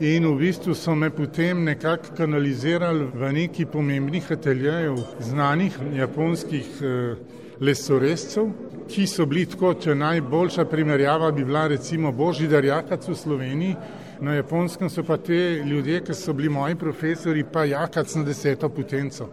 [0.00, 7.16] in v bistvu so me potem nekako kanalizirali v neki pomembnih ateljejev znanih japonskih eh,
[7.60, 8.50] lesorezcev,
[8.88, 13.76] ki so bili tako, če najboljša primerjava bi bila recimo Božidar Jakac v Sloveniji,
[14.20, 18.68] na japonskem so pa te ljudje, ki so bili moji profesori, pa Jakac na deseto
[18.68, 19.30] potenco.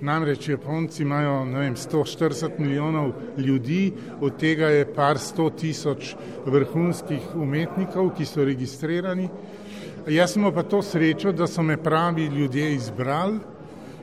[0.00, 6.14] Namreč Japonci imajo vem, 140 milijonov ljudi, od tega je par sto tisoč
[6.46, 9.28] vrhunskih umetnikov, ki so registrirani.
[10.06, 13.38] Jaz sem pa to srečo, da so me pravi ljudje izbrali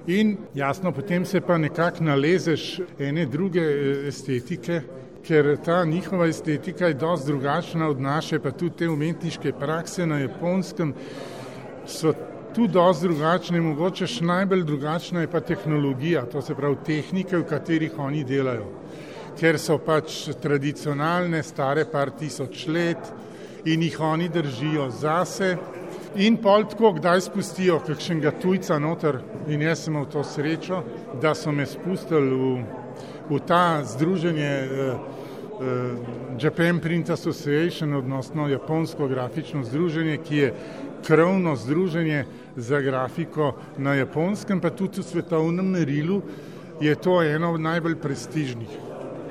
[0.08, 4.82] in jasno, potem se pa nekako nalezeš ene druge e, estetike,
[5.24, 10.20] ker ta njihova estetika je dosti drugačna od naše, pa tudi te umetniške prakse na
[10.20, 10.94] japonskem
[11.88, 12.13] so
[12.56, 17.48] tu dosti drugačne, mogoče še najbolj drugačna je pa tehnologija, to se pravi tehnike, v
[17.48, 18.68] katerih oni delajo,
[19.39, 23.13] ker so pač tradicionalne, stare par tisoč let
[23.63, 25.56] in jih oni držijo zase.
[26.15, 29.17] In pol tako, kdaj spustijo kakšnega tujca noter
[29.49, 30.84] in jaz sem imel to srečo,
[31.21, 32.52] da so me spustili v,
[33.30, 34.99] v ta združenje uh,
[35.58, 40.54] uh, Japan Print Association, odnosno japonsko grafično združenje, ki je
[41.08, 46.21] krovno združenje za grafiko na japonskem, pa tudi v svetovnem merilu
[46.82, 48.69] je to eno od najbolj prestižnih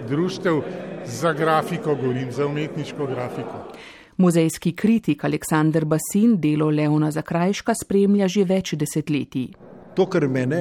[0.09, 0.63] društev
[1.07, 3.71] za grafiko, govorim za umetniško grafiko.
[4.17, 9.49] Muzejski kritik Aleksandr Basin delo Leona Zakrajška spremlja že več desetletij.
[9.97, 10.61] To, kar mene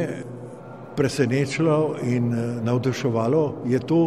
[0.95, 4.01] presenečalo in eh, navduševalo, je to,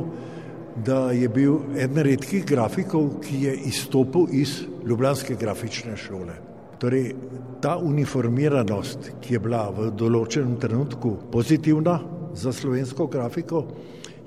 [0.84, 6.34] da je bil eden redkih grafikov, ki je izstopil iz Ljubljanske grafične šole.
[6.80, 7.14] Torej,
[7.62, 12.00] ta uniformiranost, ki je bila v določenem trenutku pozitivna
[12.34, 13.62] za slovensko grafiko,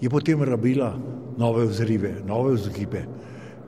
[0.01, 0.93] je potem rabila
[1.37, 3.03] nove vzrive, nove vzgibe.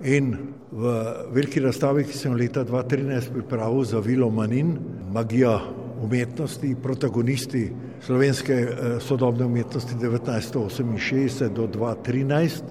[0.03, 0.37] In
[0.71, 0.91] v
[1.35, 4.77] veliki razstavi, ki sem leta 2013 pripravil za Vilo Manin,
[5.11, 5.59] magija
[6.01, 7.65] umetnosti, protagonisti
[8.01, 12.63] slovenske eh, sodobne umetnosti 1968 do 2013,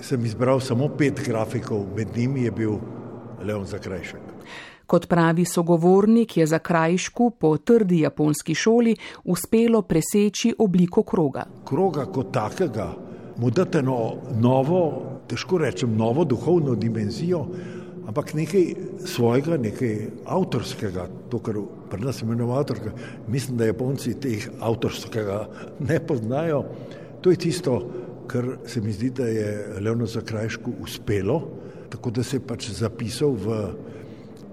[0.00, 2.78] sem izbral samo pet grafikov, med njimi je bil
[3.44, 4.20] Leon Zakrajšek.
[4.86, 11.44] Kot pravi sogovornik, je za krajšku po trdi japonski šoli uspelo preseči obliko kroga.
[11.64, 13.09] Kroga kot takega
[13.40, 14.80] mu date eno novo,
[15.28, 17.46] težko rečem, novo duhovno dimenzijo,
[18.08, 18.66] ampak nekaj
[19.06, 21.56] svojega, nekaj avtorskega, to, kar
[21.90, 22.92] pri nas imenujemo avtorke.
[23.28, 25.40] Mislim, da Japonci teh avtorskega
[25.88, 26.64] ne poznajo.
[27.20, 27.78] To je tisto,
[28.28, 31.40] kar se mi zdi, da je Leonu Zakrajšku uspelo,
[31.90, 33.60] tako da se je pač zapisal v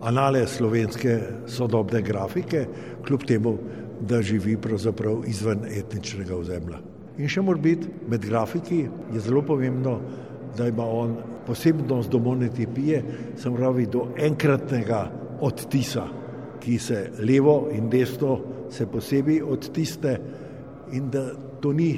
[0.02, 2.68] anale slovenske sodobne grafike,
[3.06, 3.58] kljub temu,
[4.00, 6.87] da živi pravzaprav izven etničnega ozemlja.
[7.18, 9.98] In še mora biti med grafiki, je zelo pomembno,
[10.58, 11.16] da ima on
[11.48, 13.02] posebnost do monotipije,
[13.38, 15.02] se pravi do enkratnega
[15.42, 16.08] odtisa,
[16.62, 18.38] ki se levo in desno
[18.74, 20.18] se posebej odtiste
[20.94, 21.30] in da
[21.62, 21.92] to ni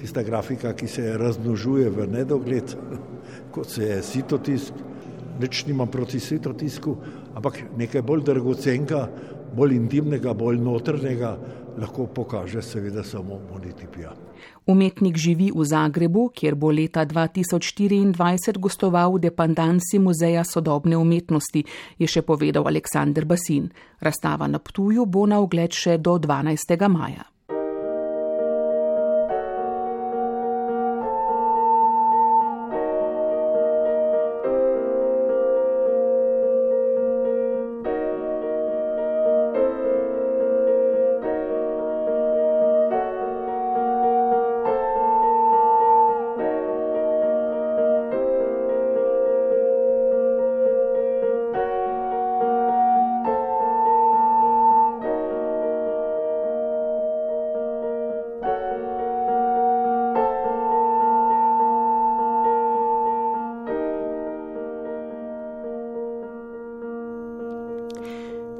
[0.00, 2.76] tista grafika, ki se raznožuje v nedogled,
[3.54, 4.72] kot se je sitotisk,
[5.40, 6.96] nič nima proti sitotisku,
[7.34, 9.06] ampak nekaj bolj dragocenka,
[9.56, 11.36] bolj intimnega, bolj notrnega,
[11.78, 14.12] lahko pokaže seveda samo monotipija.
[14.66, 21.64] Umetnik živi v Zagrebu, kjer bo leta 2024 gostoval v dependanci Muzeja sodobne umetnosti,
[21.98, 23.70] je še povedal Aleksandr Basin.
[24.00, 26.88] Razstava na Ptuju bo na ogled še do 12.
[26.88, 27.35] maja.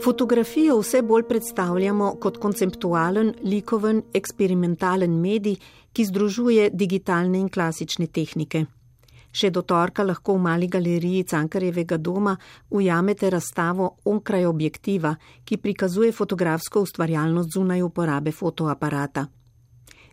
[0.06, 5.56] Fotografijo vse bolj predstavljamo kot konceptualen, likoven, eksperimentalen medij,
[5.92, 8.60] ki združuje digitalne in klasične tehnike.
[9.34, 12.36] Še do torka lahko v mali galeriji Cankarjevega doma
[12.70, 19.26] ujamete razstavo onkraj objektiva, ki prikazuje fotografsko ustvarjalnost zunaj uporabe fotoaparata.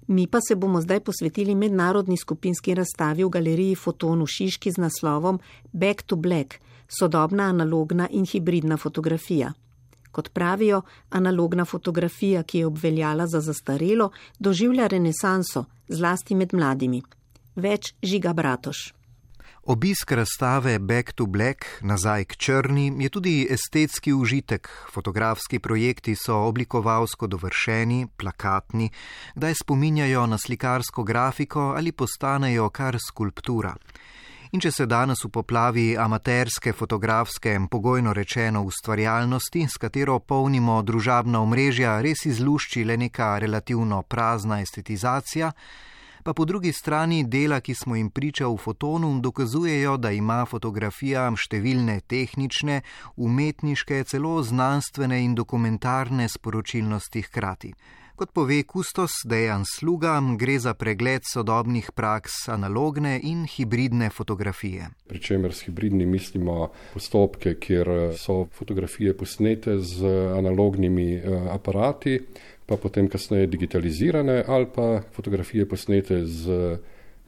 [0.07, 4.89] Mi pa se bomo zdaj posvetili mednarodni skupinski razstavi v galeriji Foton v Šiški z
[4.89, 5.39] naslovom
[5.72, 9.53] Back to Black, sodobna analogna in hibridna fotografija
[10.14, 17.01] kot pravijo, analogna fotografija, ki je obveljala za zastarelo, doživlja renesanso, zlasti med mladimi.
[17.55, 18.91] Več žiga bratoš.
[19.64, 24.68] Obisk razstave Back to Black, nazaj k črni, je tudi estetski užitek.
[24.91, 28.89] Fotografski projekti so oblikovalsko dovršeni, plakatni,
[29.36, 33.76] kdaj spominjajo na slikarsko grafiko ali postanejo kar skulptura.
[34.54, 41.41] In če se danes v poplavi amaterske, fotografske, pogojno rečeno ustvarjalnosti, s katero polnimo družabna
[41.41, 45.49] omrežja, res izlušči le neka relativno prazna estetizacija,
[46.22, 51.26] pa po drugi strani dela, ki smo jim priča v fotonu, dokazujejo, da ima fotografija
[51.34, 52.84] številne tehnične,
[53.18, 57.74] umetniške, celo znanstvene in dokumentarne sporočilnosti hkrati.
[58.14, 64.86] Kot pove kustos Dejan Sluga, gre za pregled sodobnih praks analogne in hibridne fotografije.
[65.09, 70.05] Pričemer s hibridni mislimo postopke, kjer so fotografije posnete z
[70.38, 71.24] analognimi eh,
[71.55, 72.20] aparati,
[72.66, 76.78] pa potem kasneje digitalizirane, ali pa fotografije posnete z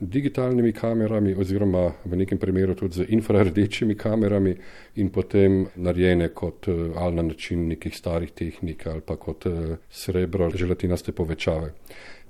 [0.10, 4.56] digitalnimi kamerami, oziroma v nekem primeru tudi z infrardečimi kamerami,
[4.96, 9.78] in potem narejene kot eh, ali na način nekih starih tehnik, ali pa kot eh,
[9.90, 11.74] srebro, želatinaste povečave.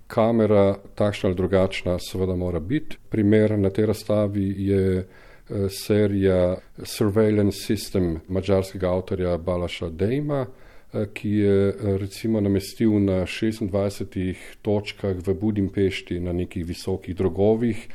[0.07, 2.97] Kamera, takšna ali drugačna, seveda mora biti.
[3.09, 10.45] Primer na tej razstavi je eh, serija Surveillance System mačarskega avtorja Balaša Dejma.
[10.93, 17.87] Eh, ki je eh, recimo namestil na 26 točkah v Budimpešti na nekih visokih drogovih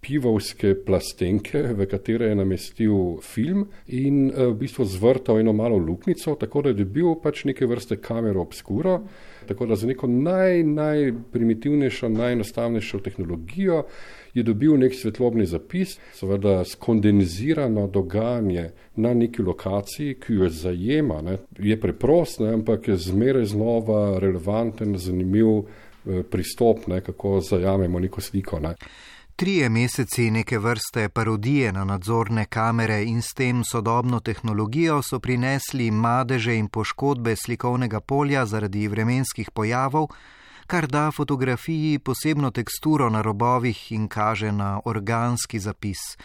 [0.00, 6.34] pivovske plastenke, v katere je namestil film in eh, v bistvu zvrtal eno malo luknico,
[6.34, 9.00] tako da je bil pač neke vrste kamero obskuro,
[9.48, 13.84] tako da za neko naj, najprimitivnejšo, najenostavnejšo tehnologijo
[14.34, 21.38] je dobil nek svetlobni zapis, seveda skondenzirano dogajanje na neki lokaciji, ki jo zajema, ne,
[21.58, 28.20] je preprost, ne, ampak je zmeraj znova relevanten, zanimiv eh, pristop, ne, kako zajamemo neko
[28.20, 28.60] sliko.
[28.60, 28.76] Ne.
[29.38, 35.90] Trije meseci neke vrste parodije na nadzorne kamere in s tem sodobno tehnologijo so prinesli
[35.90, 40.08] madeže in poškodbe slikovnega polja zaradi vremenskih pojavov,
[40.66, 46.18] kar da fotografiji posebno teksturo na robovih in kaže na organski zapis.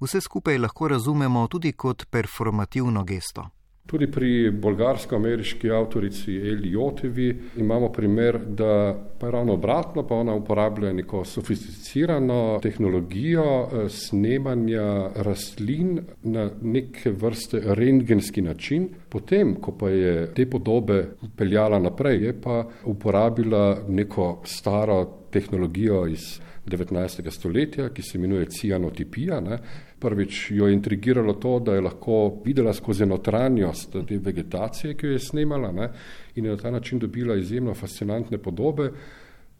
[0.00, 3.48] Vse skupaj lahko razumemo tudi kot performativno gesto.
[3.90, 7.28] Tudi pri bolgarsko-ameriški avtorici Eli Jotevi
[7.58, 15.10] imamo primer, da pa je ravno obratno, pa ona uporablja neko sofisticirano tehnologijo eh, snemanja
[15.16, 18.88] rastlin na neke vrste rentgenski način.
[19.08, 26.38] Potem, ko pa je te podobe peljala naprej, je pa uporabila neko staro tehnologijo iz
[26.66, 27.30] 19.
[27.30, 29.40] stoletja, ki se imenuje cianotipija.
[29.40, 29.58] Ne.
[30.00, 35.12] Prvič jo je intrigiralo to, da je lahko videla skozi notranjost te vegetacije, ki jo
[35.12, 35.90] je snemala ne,
[36.34, 38.90] in je na ta način dobila izjemno fascinantne podobe.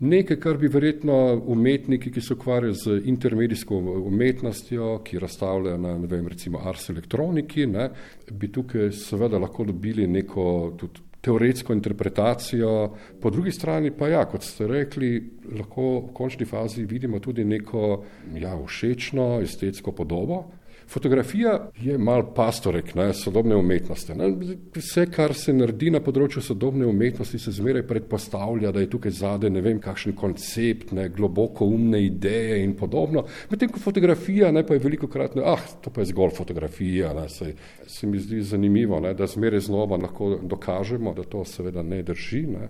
[0.01, 3.76] Nekaj, kar bi verjetno umetniki, ki se ukvarjajo z intermedijsko
[4.07, 7.91] umetnostjo, ki razstavljajo na, ne vem, recimo Ars elektroniki, ne,
[8.32, 14.45] bi tukaj seveda lahko dobili neko tudi teoretsko interpretacijo, po drugi strani pa ja, kot
[14.45, 15.11] ste rekli,
[15.59, 18.05] lahko v končni fazi vidimo tudi neko
[18.41, 20.45] ja, všečno estetsko podobo,
[20.91, 24.14] Fotografija je mal pastorek ne, sodobne umetnosti.
[24.14, 24.30] Ne.
[24.74, 29.51] Vse, kar se naredi na področju sodobne umetnosti, se zmeraj predpostavlja, da je tukaj zade
[29.55, 33.22] ne vem kakšen koncept, ne, globoko umne ideje in podobno.
[33.53, 37.14] Medtem ko fotografija ne, pa je veliko krat, ne, ah, to pa je zgolj fotografija.
[37.14, 37.53] Ne, se,
[37.86, 42.43] se mi zdi zanimivo, ne, da zmeraj znova lahko dokažemo, da to seveda ne drži.
[42.51, 42.66] Ne.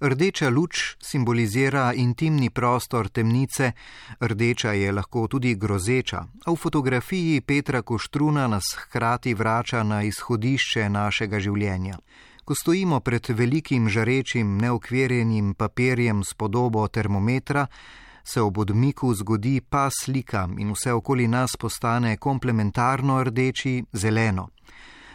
[0.00, 3.72] Rdeča luč simbolizira intimni prostor temnice,
[4.20, 10.88] rdeča je lahko tudi grozeča, a v fotografiji Petra Koštruna nas hkrati vrača na izhodišče
[10.88, 11.98] našega življenja.
[12.44, 17.66] Ko stojimo pred velikim žarečim, neokvirjenim papirjem s podobo termometra,
[18.24, 24.48] se ob odmiku zgodi pa slika in vse okoli nas postane komplementarno rdeči, zeleno.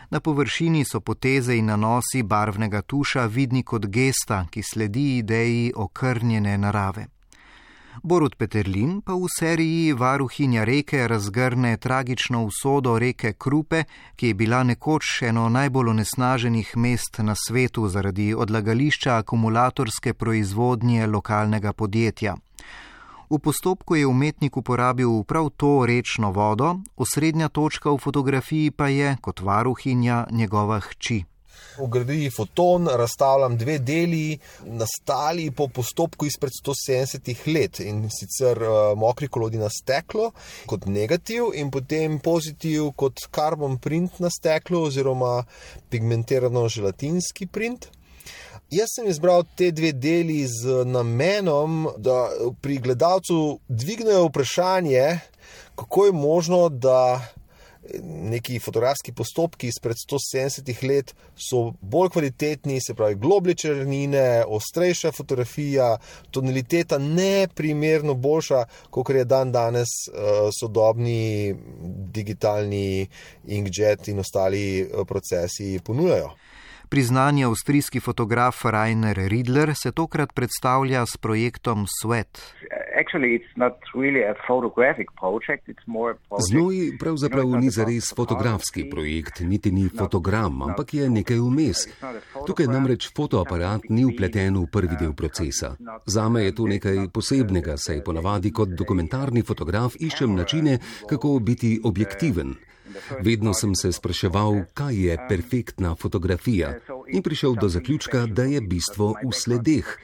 [0.09, 6.57] Na površini so poteze in nanosi barvnega tuša vidni kot gesta, ki sledi ideji okrnjene
[6.57, 7.07] narave.
[8.03, 13.83] Borut Peterlin pa v seriji Varuhinja reke razgrne tragično usodo reke Krupe,
[14.15, 21.73] ki je bila nekoč eno najbolj onesnaženih mest na svetu zaradi odlagališča akumulatorske proizvodnje lokalnega
[21.73, 22.35] podjetja.
[23.29, 29.17] V postopku je umetnik uporabil prav to rečno vodo, osrednja točka v fotografiji pa je,
[29.21, 31.23] kot varuhinja, njegova hči.
[31.77, 38.97] V gradiji foton razstavljam dve deli, nastali po postopku izpred 170 let in sicer uh,
[38.97, 40.31] mokri kolodi na steklo
[40.65, 45.43] kot negativ in potem pozitiv kot karbon print na steklu oziroma
[45.89, 47.89] pigmentirano želatinski print.
[48.73, 52.29] Jaz sem izbral te dve deli z namenom, da
[52.61, 55.19] pri gledalcu dvignejo vprašanje,
[55.75, 57.21] kako je možno, da
[58.03, 65.97] neki fotografski postopki izpred 170 let so bolj kvalitetni, se pravi, globlje črnine, ostrejša fotografija,
[66.31, 71.55] tonaliteta ne primerno boljša, kot je dan danes uh, sodobni
[72.17, 73.07] digitalni
[73.47, 76.33] inkjet in ostali uh, procesi ponujajo.
[76.89, 82.41] Priznani avstrijski fotograf Rainer Riedler se tokrat predstavlja s projektom Sweat.
[86.49, 91.87] Znoj pravzaprav ni zares fotografski projekt, niti ni fotogram, ampak je nekaj vmes.
[92.47, 95.75] Tukaj namreč fotoaparat ni upleten v prvi del procesa.
[96.05, 100.79] Zame je to nekaj posebnega, saj ponavadi kot dokumentarni fotograf iščem načine,
[101.09, 102.55] kako biti objektiven.
[103.21, 106.73] Vedno sem se spraševal, kaj je perfektna fotografija
[107.07, 109.97] in prišel do zaključka, da je bistvo v sledeh.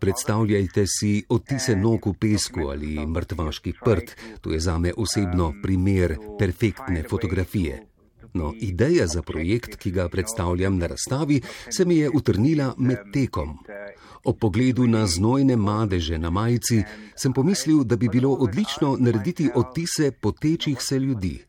[0.00, 7.02] Predstavljajte si odtise nog v pesku ali mrtvaški prt, to je zame osebno primer perfektne
[7.10, 7.86] fotografije.
[8.34, 13.58] No, ideja za projekt, ki ga predstavljam na razstavi, se mi je utrnila med tekom.
[14.24, 16.82] Ob pogledu na znojne madeže na majici
[17.16, 21.44] sem pomislil, da bi bilo odlično narediti odtise potečih se ljudi.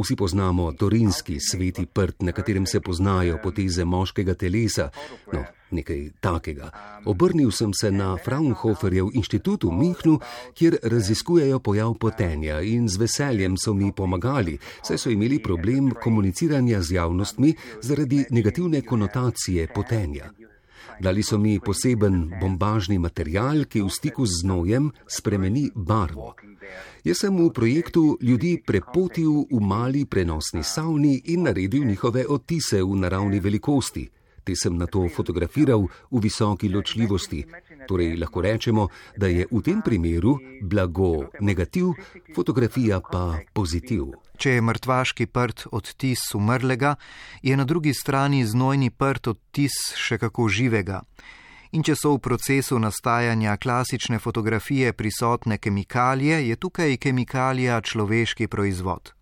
[0.00, 4.88] Vsi poznamo torinski sveti prt, na katerem se poznajo poteze moškega telesa.
[5.32, 6.70] No, nekaj takega.
[7.04, 10.18] Obrnil sem se na Fraunhoferjev inštitut v Münchnu,
[10.54, 16.82] kjer raziskujejo pojav potenja in z veseljem so mi pomagali, saj so imeli problem komuniciranja
[16.82, 20.32] z javnostmi zaradi negativne konotacije potenja.
[21.00, 26.34] Dali so mi poseben bombažni material, ki v stiku z znojem spremeni barvo.
[27.04, 33.00] Jaz sem v projektu ljudi prepotil v mali prenosni savni in naredil njihove odtise v
[33.00, 34.04] naravni velikosti.
[34.44, 37.44] Te sem na to fotografiral v visoki ločljivosti.
[37.88, 41.96] Torej lahko rečemo, da je v tem primeru blago negativ,
[42.34, 44.12] fotografija pa pozitiv.
[44.40, 46.94] Če je mrtvaški prt odtis umrlega,
[47.44, 51.02] je na drugi strani znojni prt odtis še kako živega.
[51.76, 59.12] In če so v procesu nastajanja klasične fotografije prisotne kemikalije, je tukaj kemikalija človeški proizvod.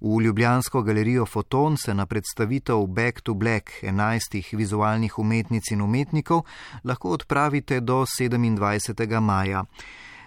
[0.00, 6.46] V Ljubljansko galerijo Foton se na predstavitev Back to Black 11 vizualnih umetnic in umetnikov
[6.84, 9.20] lahko odpravite do 27.
[9.20, 9.64] maja.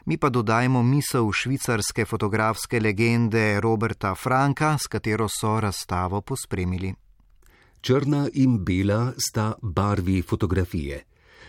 [0.09, 6.93] Mi pa dodajmo misel švicarske fotografske legende Roberta Franka, s katero so razstavo pospremili.
[7.81, 11.03] Črna in bela sta barvi fotografije.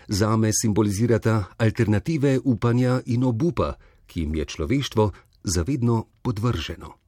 [0.07, 3.73] Zame simbolizirata alternative upanja in obupa,
[4.05, 5.11] ki jim je človeštvo
[5.43, 7.00] zavedno podvrženo.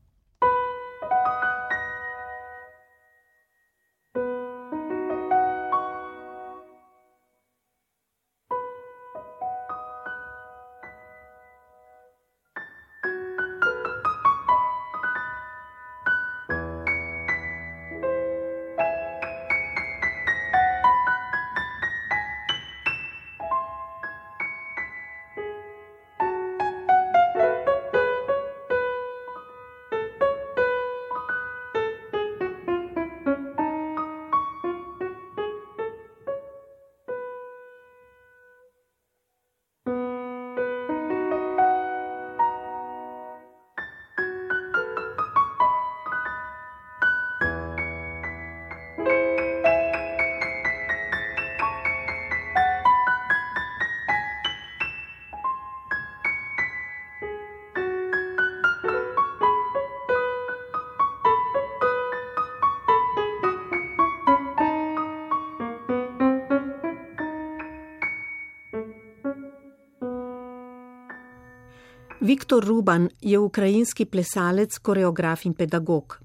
[72.23, 76.19] Viktor Ruban je ukrajinski plesalec, koreograf in pedagog.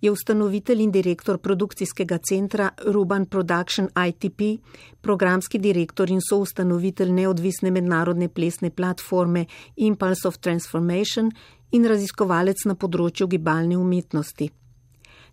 [0.00, 4.40] Je ustanovitelj in direktor produkcijskega centra Ruban Production ITP,
[5.00, 9.44] programski direktor in soustanovitelj neodvisne mednarodne plesne platforme
[9.76, 11.32] Impulse of Transformation
[11.70, 14.50] in raziskovalec na področju gibalne umetnosti.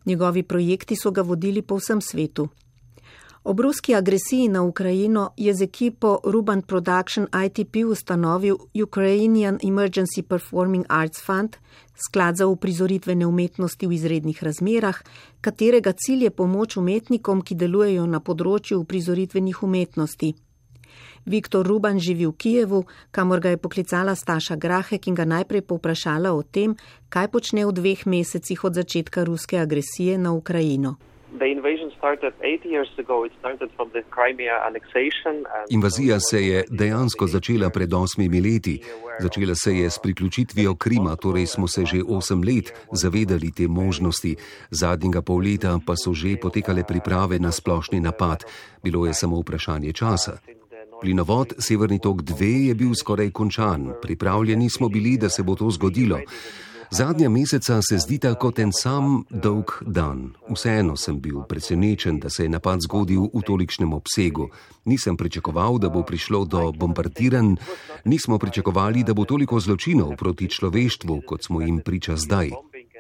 [0.05, 2.49] Njegovi projekti so ga vodili po vsem svetu.
[3.47, 10.85] Ob ruski agresiji na Ukrajino je z ekipo Ruban Production ITP ustanovil Ukrainian Emergency Performing
[10.89, 11.55] Arts Fund,
[12.07, 14.99] sklad za uprizoritvene umetnosti v izrednih razmerah,
[15.41, 20.35] katerega cilj je pomoč umetnikom, ki delujejo na področju uprizoritvenih umetnosti.
[21.25, 26.35] Viktor Ruban živi v Kijevu, kamor ga je poklicala Staša Grahek in ga najprej povprašala
[26.35, 26.75] o tem,
[27.09, 30.97] kaj počne v dveh mesecih od začetka ruske agresije na Ukrajino.
[35.69, 38.82] Invazija se je dejansko začela pred osmimi leti.
[39.19, 44.36] Začela se je s priključitvijo Krima, torej smo se že osem let zavedali te možnosti.
[44.71, 48.43] Zadnjega pol leta pa so že potekale priprave na splošni napad.
[48.84, 50.38] Bilo je samo vprašanje časa.
[51.01, 53.93] Plinovod Severni tok 2 je bil skoraj končan.
[54.01, 56.19] Pripravljeni smo bili, da se bo to zgodilo.
[56.91, 60.31] Zadnja meseca se zdita kot en sam dolg dan.
[60.47, 64.47] Vseeno sem bil presenečen, da se je napad zgodil v tolikšnem obsegu.
[64.85, 67.57] Nisem pričakoval, da bo prišlo do bombardiranj,
[68.05, 72.55] nismo pričakovali, da bo toliko zločinov proti človeštvu, kot smo jim priča zdaj.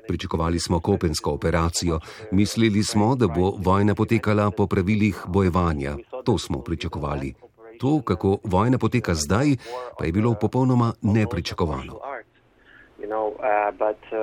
[0.07, 1.99] Pričakovali smo kopensko operacijo,
[2.31, 5.95] mislili smo, da bo vojna potekala po pravilih bojevanja.
[6.25, 7.33] To smo pričakovali.
[7.79, 9.55] To, kako vojna poteka zdaj,
[9.99, 12.16] pa je bilo popolnoma nepričakovano
[13.07, 14.19] you know, uh, but uh,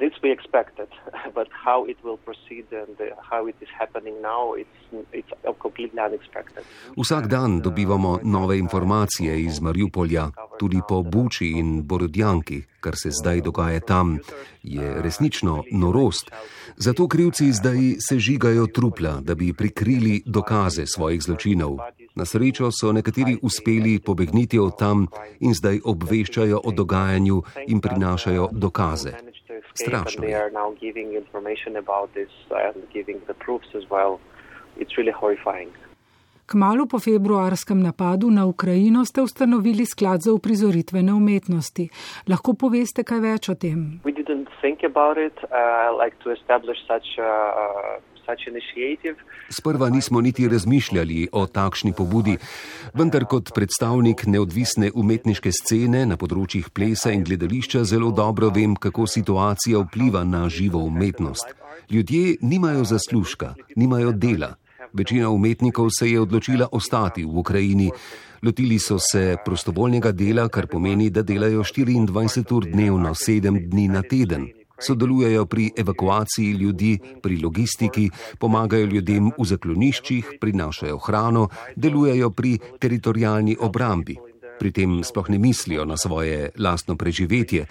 [0.00, 0.88] this we expected.
[1.38, 4.78] but how it will proceed and uh, how it is happening now, it's,
[5.12, 6.64] it's completely unexpected.
[6.96, 13.40] Vsak dan dobivamo nove informacije iz Mariupolja, tudi po Buči in Borodjanki, kar se zdaj
[13.40, 14.18] dogaja tam,
[14.62, 16.30] je resnično norost.
[16.76, 17.78] Zato krivci zdaj
[18.08, 21.78] sežigajo trupla, da bi prikrili dokaze svojih zločinov.
[22.14, 25.06] Na srečo so nekateri uspeli pobegniti od tam
[25.40, 29.12] in zdaj obveščajo o dogajanju in prinašajo dokaze.
[29.74, 30.50] Strašno je.
[36.46, 41.88] Kmalo po februarskem napadu na Ukrajino ste ustanovili sklad za uprizoritvene umetnosti.
[42.28, 44.00] Lahko poveste kaj več o tem?
[49.48, 52.36] Sprva nismo niti razmišljali o takšni pobudi,
[52.94, 59.06] vendar kot predstavnik neodvisne umetniške scene na področjih plesa in gledališča zelo dobro vem, kako
[59.06, 61.54] situacija vpliva na živo umetnost.
[61.90, 64.54] Ljudje nimajo zaslužka, nimajo dela.
[64.92, 67.90] Večina umetnikov se je odločila ostati v Ukrajini.
[68.42, 74.02] Lotili so se prostovoljnega dela, kar pomeni, da delajo 24 ur dnevno, 7 dni na
[74.02, 82.58] teden sodelujejo pri evakuaciji ljudi, pri logistiki, pomagajo ljudem v zakloniščih, prinašajo hrano, delujejo pri
[82.78, 84.16] teritorijalni obrambi.
[84.58, 87.66] Pri tem sploh ne mislijo na svoje lastno preživetje.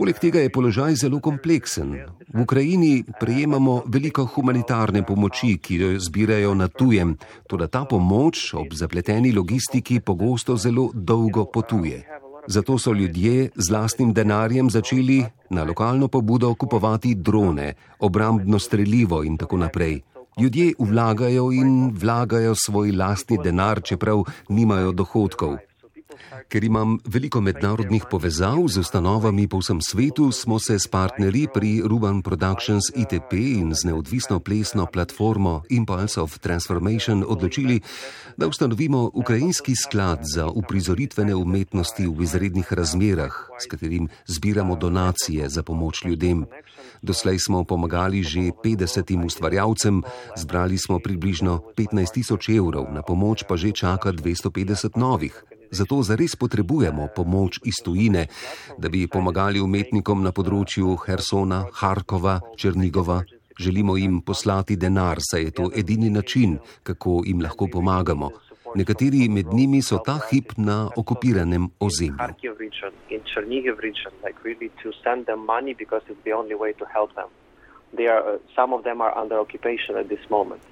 [0.00, 1.90] Poleg tega je položaj zelo kompleksen.
[2.32, 8.72] V Ukrajini prejemamo veliko humanitarne pomoči, ki jo zbirajo na tujem, tudi ta pomoč ob
[8.72, 12.19] zapleteni logistiki pogosto zelo dolgo potuje.
[12.46, 19.36] Zato so ljudje z lastnim denarjem začeli na lokalno pobudo kupovati drone, obrambno streljivo in
[19.36, 20.00] tako naprej.
[20.40, 25.56] Ljudje vlagajo in vlagajo svoj lastni denar, čeprav nimajo dohodkov.
[26.48, 31.82] Ker imam veliko mednarodnih povezav z ustanovami po vsem svetu, smo se s partnerji pri
[31.84, 37.80] Ruban Productions ITP in z neodvisno plesno platformo Impulse of Transformation odločili,
[38.36, 45.62] da ustanovimo ukrajinski sklad za uprizoritvene umetnosti v izrednih razmerah, s katerim zbiramo donacije za
[45.62, 46.46] pomoč ljudem.
[47.02, 50.02] Doslej smo pomagali že 50 ustvarjalcem,
[50.36, 56.36] zbrali smo približno 15 tisoč evrov, na pomoč pa že čaka 250 novih zato zares
[56.36, 58.26] potrebujemo pomoč iz tujine,
[58.78, 63.22] da bi pomagali umetnikom na področju Hersona, Harkova, Črnigova.
[63.60, 68.30] Želimo jim poslati denar, saj je to edini način, kako jim lahko pomagamo.
[68.74, 72.18] Nekateri med njimi so ta hip na okupiranem ozemlju.
[77.92, 80.62] They are, uh, some of them are under occupation at this moment.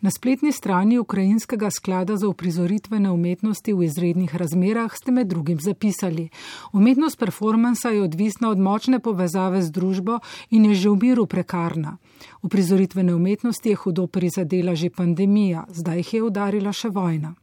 [0.00, 6.28] Na spletni strani Ukrajinskega sklada za uprizoritvene umetnosti v izrednih razmerah ste med drugim zapisali:
[6.72, 10.18] Umetnost performansa je odvisna od močne povezave z družbo
[10.50, 11.96] in je že v miru prekarna.
[12.42, 17.34] Uprizoritvene umetnosti je hudo prizadela že pandemija, zdaj jih je udarila še vojna.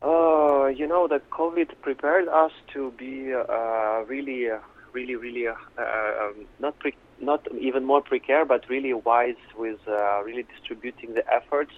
[0.00, 4.62] Uh, you know, COVID prepared us to be uh, really, uh,
[4.94, 10.22] really, really uh, um, not prepared not even more precare, but really wise with uh,
[10.24, 11.72] really distributing the efforts.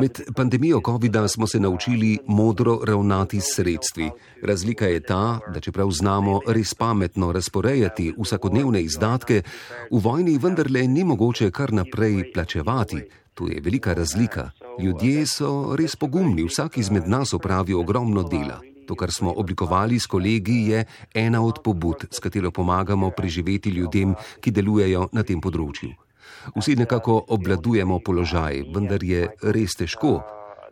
[0.00, 4.10] Med pandemijo COVID-a smo se naučili modro ravnati s sredstvi.
[4.42, 9.42] Razlika je ta, da čeprav znamo res pametno razporejati vsakodnevne izdatke,
[9.90, 13.02] v vojni vendarle ni mogoče kar naprej plačevati.
[13.34, 14.50] Tu je velika razlika.
[14.82, 18.60] Ljudje so res pogumni, vsak izmed nas opravi ogromno dela.
[18.86, 20.84] To, kar smo oblikovali s kolegi, je
[21.14, 26.05] ena od pobud, s katero pomagamo preživeti ljudem, ki delujejo na tem področju.
[26.54, 30.22] Vsi nekako obladujemo položaj, vendar je res težko.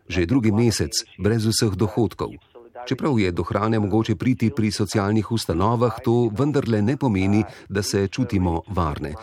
[0.08, 2.36] Že drugi mesec, brez vseh dohodkov.
[2.84, 8.08] Čeprav je do hrane mogoče priti pri socialnih ustanovah, to vendarle ne pomeni, da se
[8.08, 9.14] čutimo varne.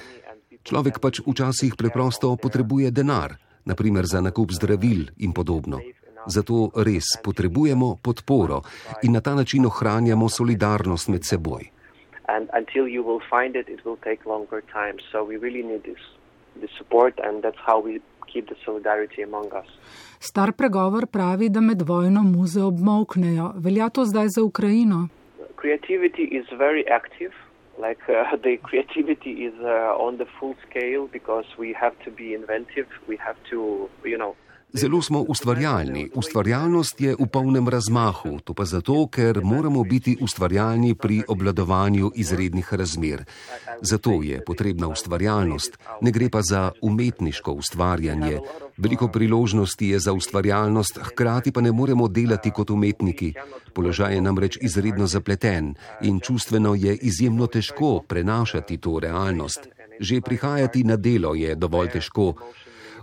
[0.64, 5.82] Človek pač včasih preprosto potrebuje denar, naprimer za nakup zdravil in podobno.
[6.26, 8.62] Zato res potrebujemo podporo
[9.02, 11.70] in na ta način ohranjamo solidarnost med seboj.
[20.20, 23.52] Star pregovor pravi, da med vojno muze obmoknejo.
[23.56, 25.08] Velja to zdaj za Ukrajino?
[27.78, 32.34] Like uh, the creativity is uh, on the full scale because we have to be
[32.36, 34.36] inventive, we have to, you know.
[34.74, 36.10] Zelo smo ustvarjalni.
[36.16, 42.74] Ustvarjalnost je v polnem razmahu, to pa zato, ker moramo biti ustvarjalni pri obladovanju izrednih
[42.74, 43.26] razmer.
[43.82, 48.40] Zato je potrebna ustvarjalnost, ne gre pa za umetniško ustvarjanje.
[48.78, 53.34] Veliko priložnosti je za ustvarjalnost, hkrati pa ne moremo delati kot umetniki.
[53.74, 59.68] Položaj je namreč izredno zapleten in čustveno je izjemno težko prenašati to realnost.
[60.00, 62.34] Že prihajati na delo je dovolj težko.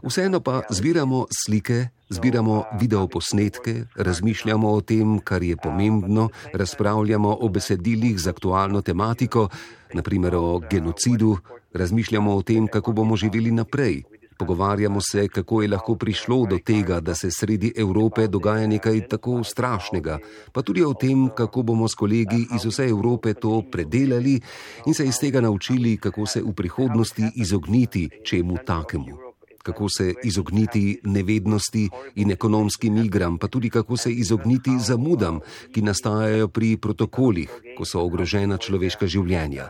[0.03, 8.19] Vseeno pa zbiramo slike, zbiramo videoposnetke, razmišljamo o tem, kar je pomembno, razpravljamo o besedilih
[8.21, 9.49] z aktualno tematiko,
[9.95, 11.37] naprimer o genocidu,
[11.73, 14.03] razmišljamo o tem, kako bomo živeli naprej.
[14.39, 19.45] Pogovarjamo se, kako je lahko prišlo do tega, da se sredi Evrope dogaja nekaj tako
[19.45, 20.19] strašnega,
[20.53, 24.41] pa tudi o tem, kako bomo s kolegi iz vse Evrope to predelali
[24.87, 29.28] in se iz tega naučili, kako se v prihodnosti izogniti čemu takemu
[29.69, 35.41] kako se izogniti nevednosti in ekonomskim igram, pa tudi kako se izogniti zamudam,
[35.73, 39.69] ki nastajajo pri protokolih, ko so ogrožena človeška življenja.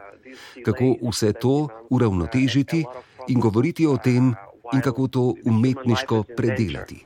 [0.65, 1.57] Kako vse to
[1.91, 2.85] uravnotežiti
[3.29, 4.35] in govoriti o tem,
[4.73, 7.05] in kako to umetniško predelati.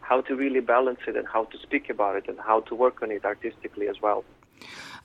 [0.00, 3.02] How to really balance it and how to speak about it and how to work
[3.02, 4.22] on it artistically as well.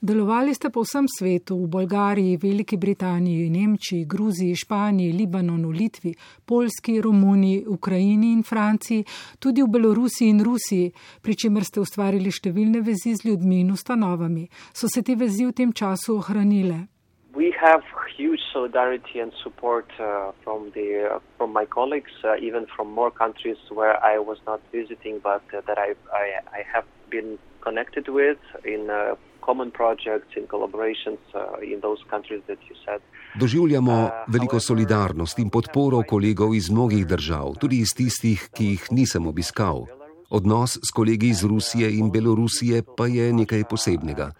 [0.02, 6.10] Delovali ste po vsem svetu, v Bolgariji, Veliki Britaniji, Nemčiji, Gruziji, Španiji, Libanonu, Litvi,
[6.42, 9.06] Poljski, Romuniji, Ukrajini in Franciji,
[9.38, 10.90] tudi v Belorusiji in Rusiji,
[11.22, 14.50] pri čemer ste ustvarili številne vezi z ljudmi in ustanovami.
[14.74, 16.90] So se te vezi v tem času ohranile?
[17.38, 17.86] We have
[18.18, 23.14] huge solidarity and support uh, from the uh, from my colleagues, uh, even from more
[23.14, 26.26] countries where I was not visiting, but uh, that I, I
[26.58, 29.14] I have been connected with in uh,
[29.46, 33.00] common projects, in collaborations uh, in those countries that you said.
[33.34, 39.26] Doživljamo veliko solidarnost in podporo kolegov iz mnogih držav, tudi iz tistih, ki jih nisem
[39.26, 39.86] obiskal.
[40.30, 44.32] Odnos s kolegi iz Rusije in Belorusije pa je nekaj posebnega.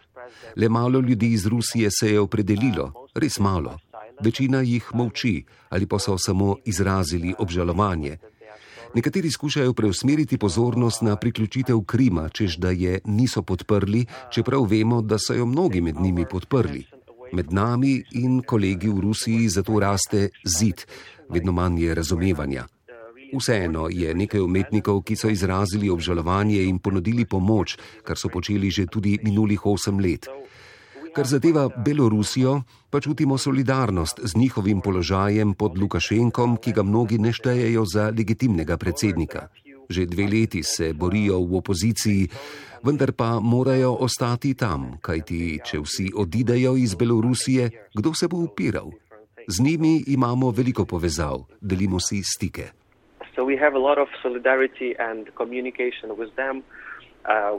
[0.57, 3.79] Le malo ljudi iz Rusije se je opredelilo, res malo.
[4.25, 8.17] Večina jih molči ali pa so samo izrazili obžalovanje.
[8.95, 15.17] Nekateri skušajo preusmeriti pozornost na priključitev Krima, čež da je niso podprli, čeprav vemo, da
[15.19, 16.85] so jo mnogi med njimi podprli.
[17.33, 20.29] Med nami in kolegi v Rusiji zato raste
[20.59, 20.85] zid,
[21.29, 22.67] vedno manj je razumevanja.
[23.33, 28.87] Vseeno je nekaj umetnikov, ki so izrazili obžalovanje in ponudili pomoč, kar so počeli že
[28.87, 30.29] tudi minulih osem let.
[31.13, 37.33] Kar zadeva Belorusijo, pa čutimo solidarnost z njihovim položajem pod Lukašenkom, ki ga mnogi ne
[37.33, 39.49] štejejo za legitimnega predsednika.
[39.89, 42.29] Že dve leti se borijo v opoziciji,
[42.83, 48.89] vendar pa morajo ostati tam, kajti če vsi odidejo iz Belorusije, kdo se bo upiral?
[49.49, 52.73] Z njimi imamo veliko povezav, delimo si stike.
[53.37, 56.59] So we have a lot of solidarity and communication with them.
[56.59, 56.82] Uh,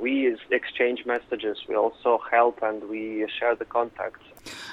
[0.02, 4.26] we exchange messages, we also help and we share the contacts.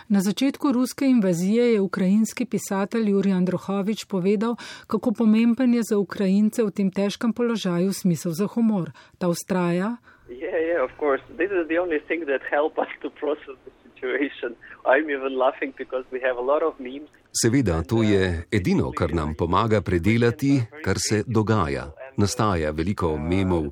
[0.09, 6.63] Na začetku ruske invazije je ukrajinski pisatelj Jurij Androhovič povedal, kako pomemben je za Ukrajince
[6.63, 8.91] v tem težkem položaju smisel za humor.
[9.19, 9.97] Ta ustraja.
[10.29, 11.23] Yeah, yeah, of course.
[11.37, 14.55] This is the only thing that help us to process the situation.
[14.87, 17.09] I'm even laughing because we have a lot of memes.
[17.33, 21.93] Seveda, to je edino, kar nam pomaga predelati, kar se dogaja.
[22.17, 23.71] Nastaja veliko memov.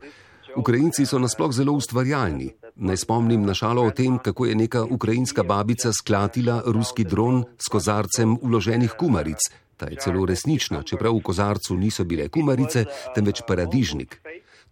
[0.59, 2.49] Ukrajinci so nasploh zelo ustvarjalni.
[2.77, 7.71] Naj spomnim na šalo o tem, kako je neka ukrajinska babica sklatila ruski dron s
[7.71, 9.39] kozarcem uloženih kumaric.
[9.77, 12.85] Ta je celo resnična, čeprav v kozarcu niso bile kumarice,
[13.15, 14.19] temveč paradižnik.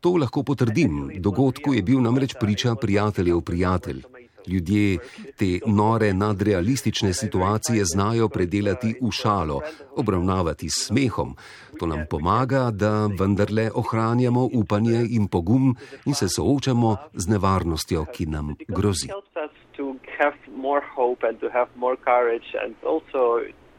[0.00, 4.02] To lahko potrdim, dogodku je bil namreč priča prijateljev prijatelj.
[4.46, 4.98] Ljudje
[5.36, 9.60] te nore nadrealistične situacije znajo predelati v šalo,
[9.96, 11.36] obravnavati s smehom.
[11.78, 18.26] To nam pomaga, da vendarle ohranjamo upanje in pogum in se soočamo z nevarnostjo, ki
[18.26, 19.08] nam grozi.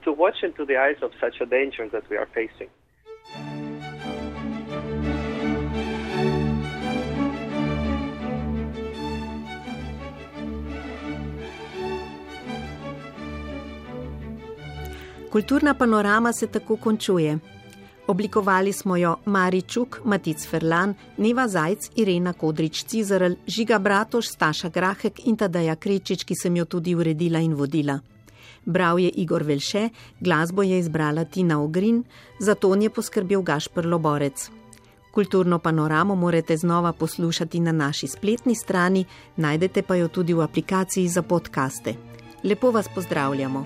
[0.07, 2.69] To watch into the eyes of such a danger that we are facing.
[15.31, 17.39] Kulturna panorama se tako končuje.
[18.07, 24.69] Oblikovali smo jo Mari Čuk, Matic Ferlan, Neva Zajc, Irena Kodrič Cizarl, Žiga Bratoš, Staša
[24.69, 27.99] Grahek in Tadeja Krečič, ki sem jo tudi uredila in vodila.
[28.65, 32.03] Bral je Igor Velše, glasbo je izbrala Tina Ogrin,
[32.39, 34.49] za ton je poskrbel Gašpr Loborec.
[35.11, 39.05] Kulturno panoramo morate znova poslušati na naši spletni strani,
[39.35, 41.95] najdete pa jo tudi v aplikaciji za podkaste.
[42.43, 43.65] Lepo vas pozdravljamo.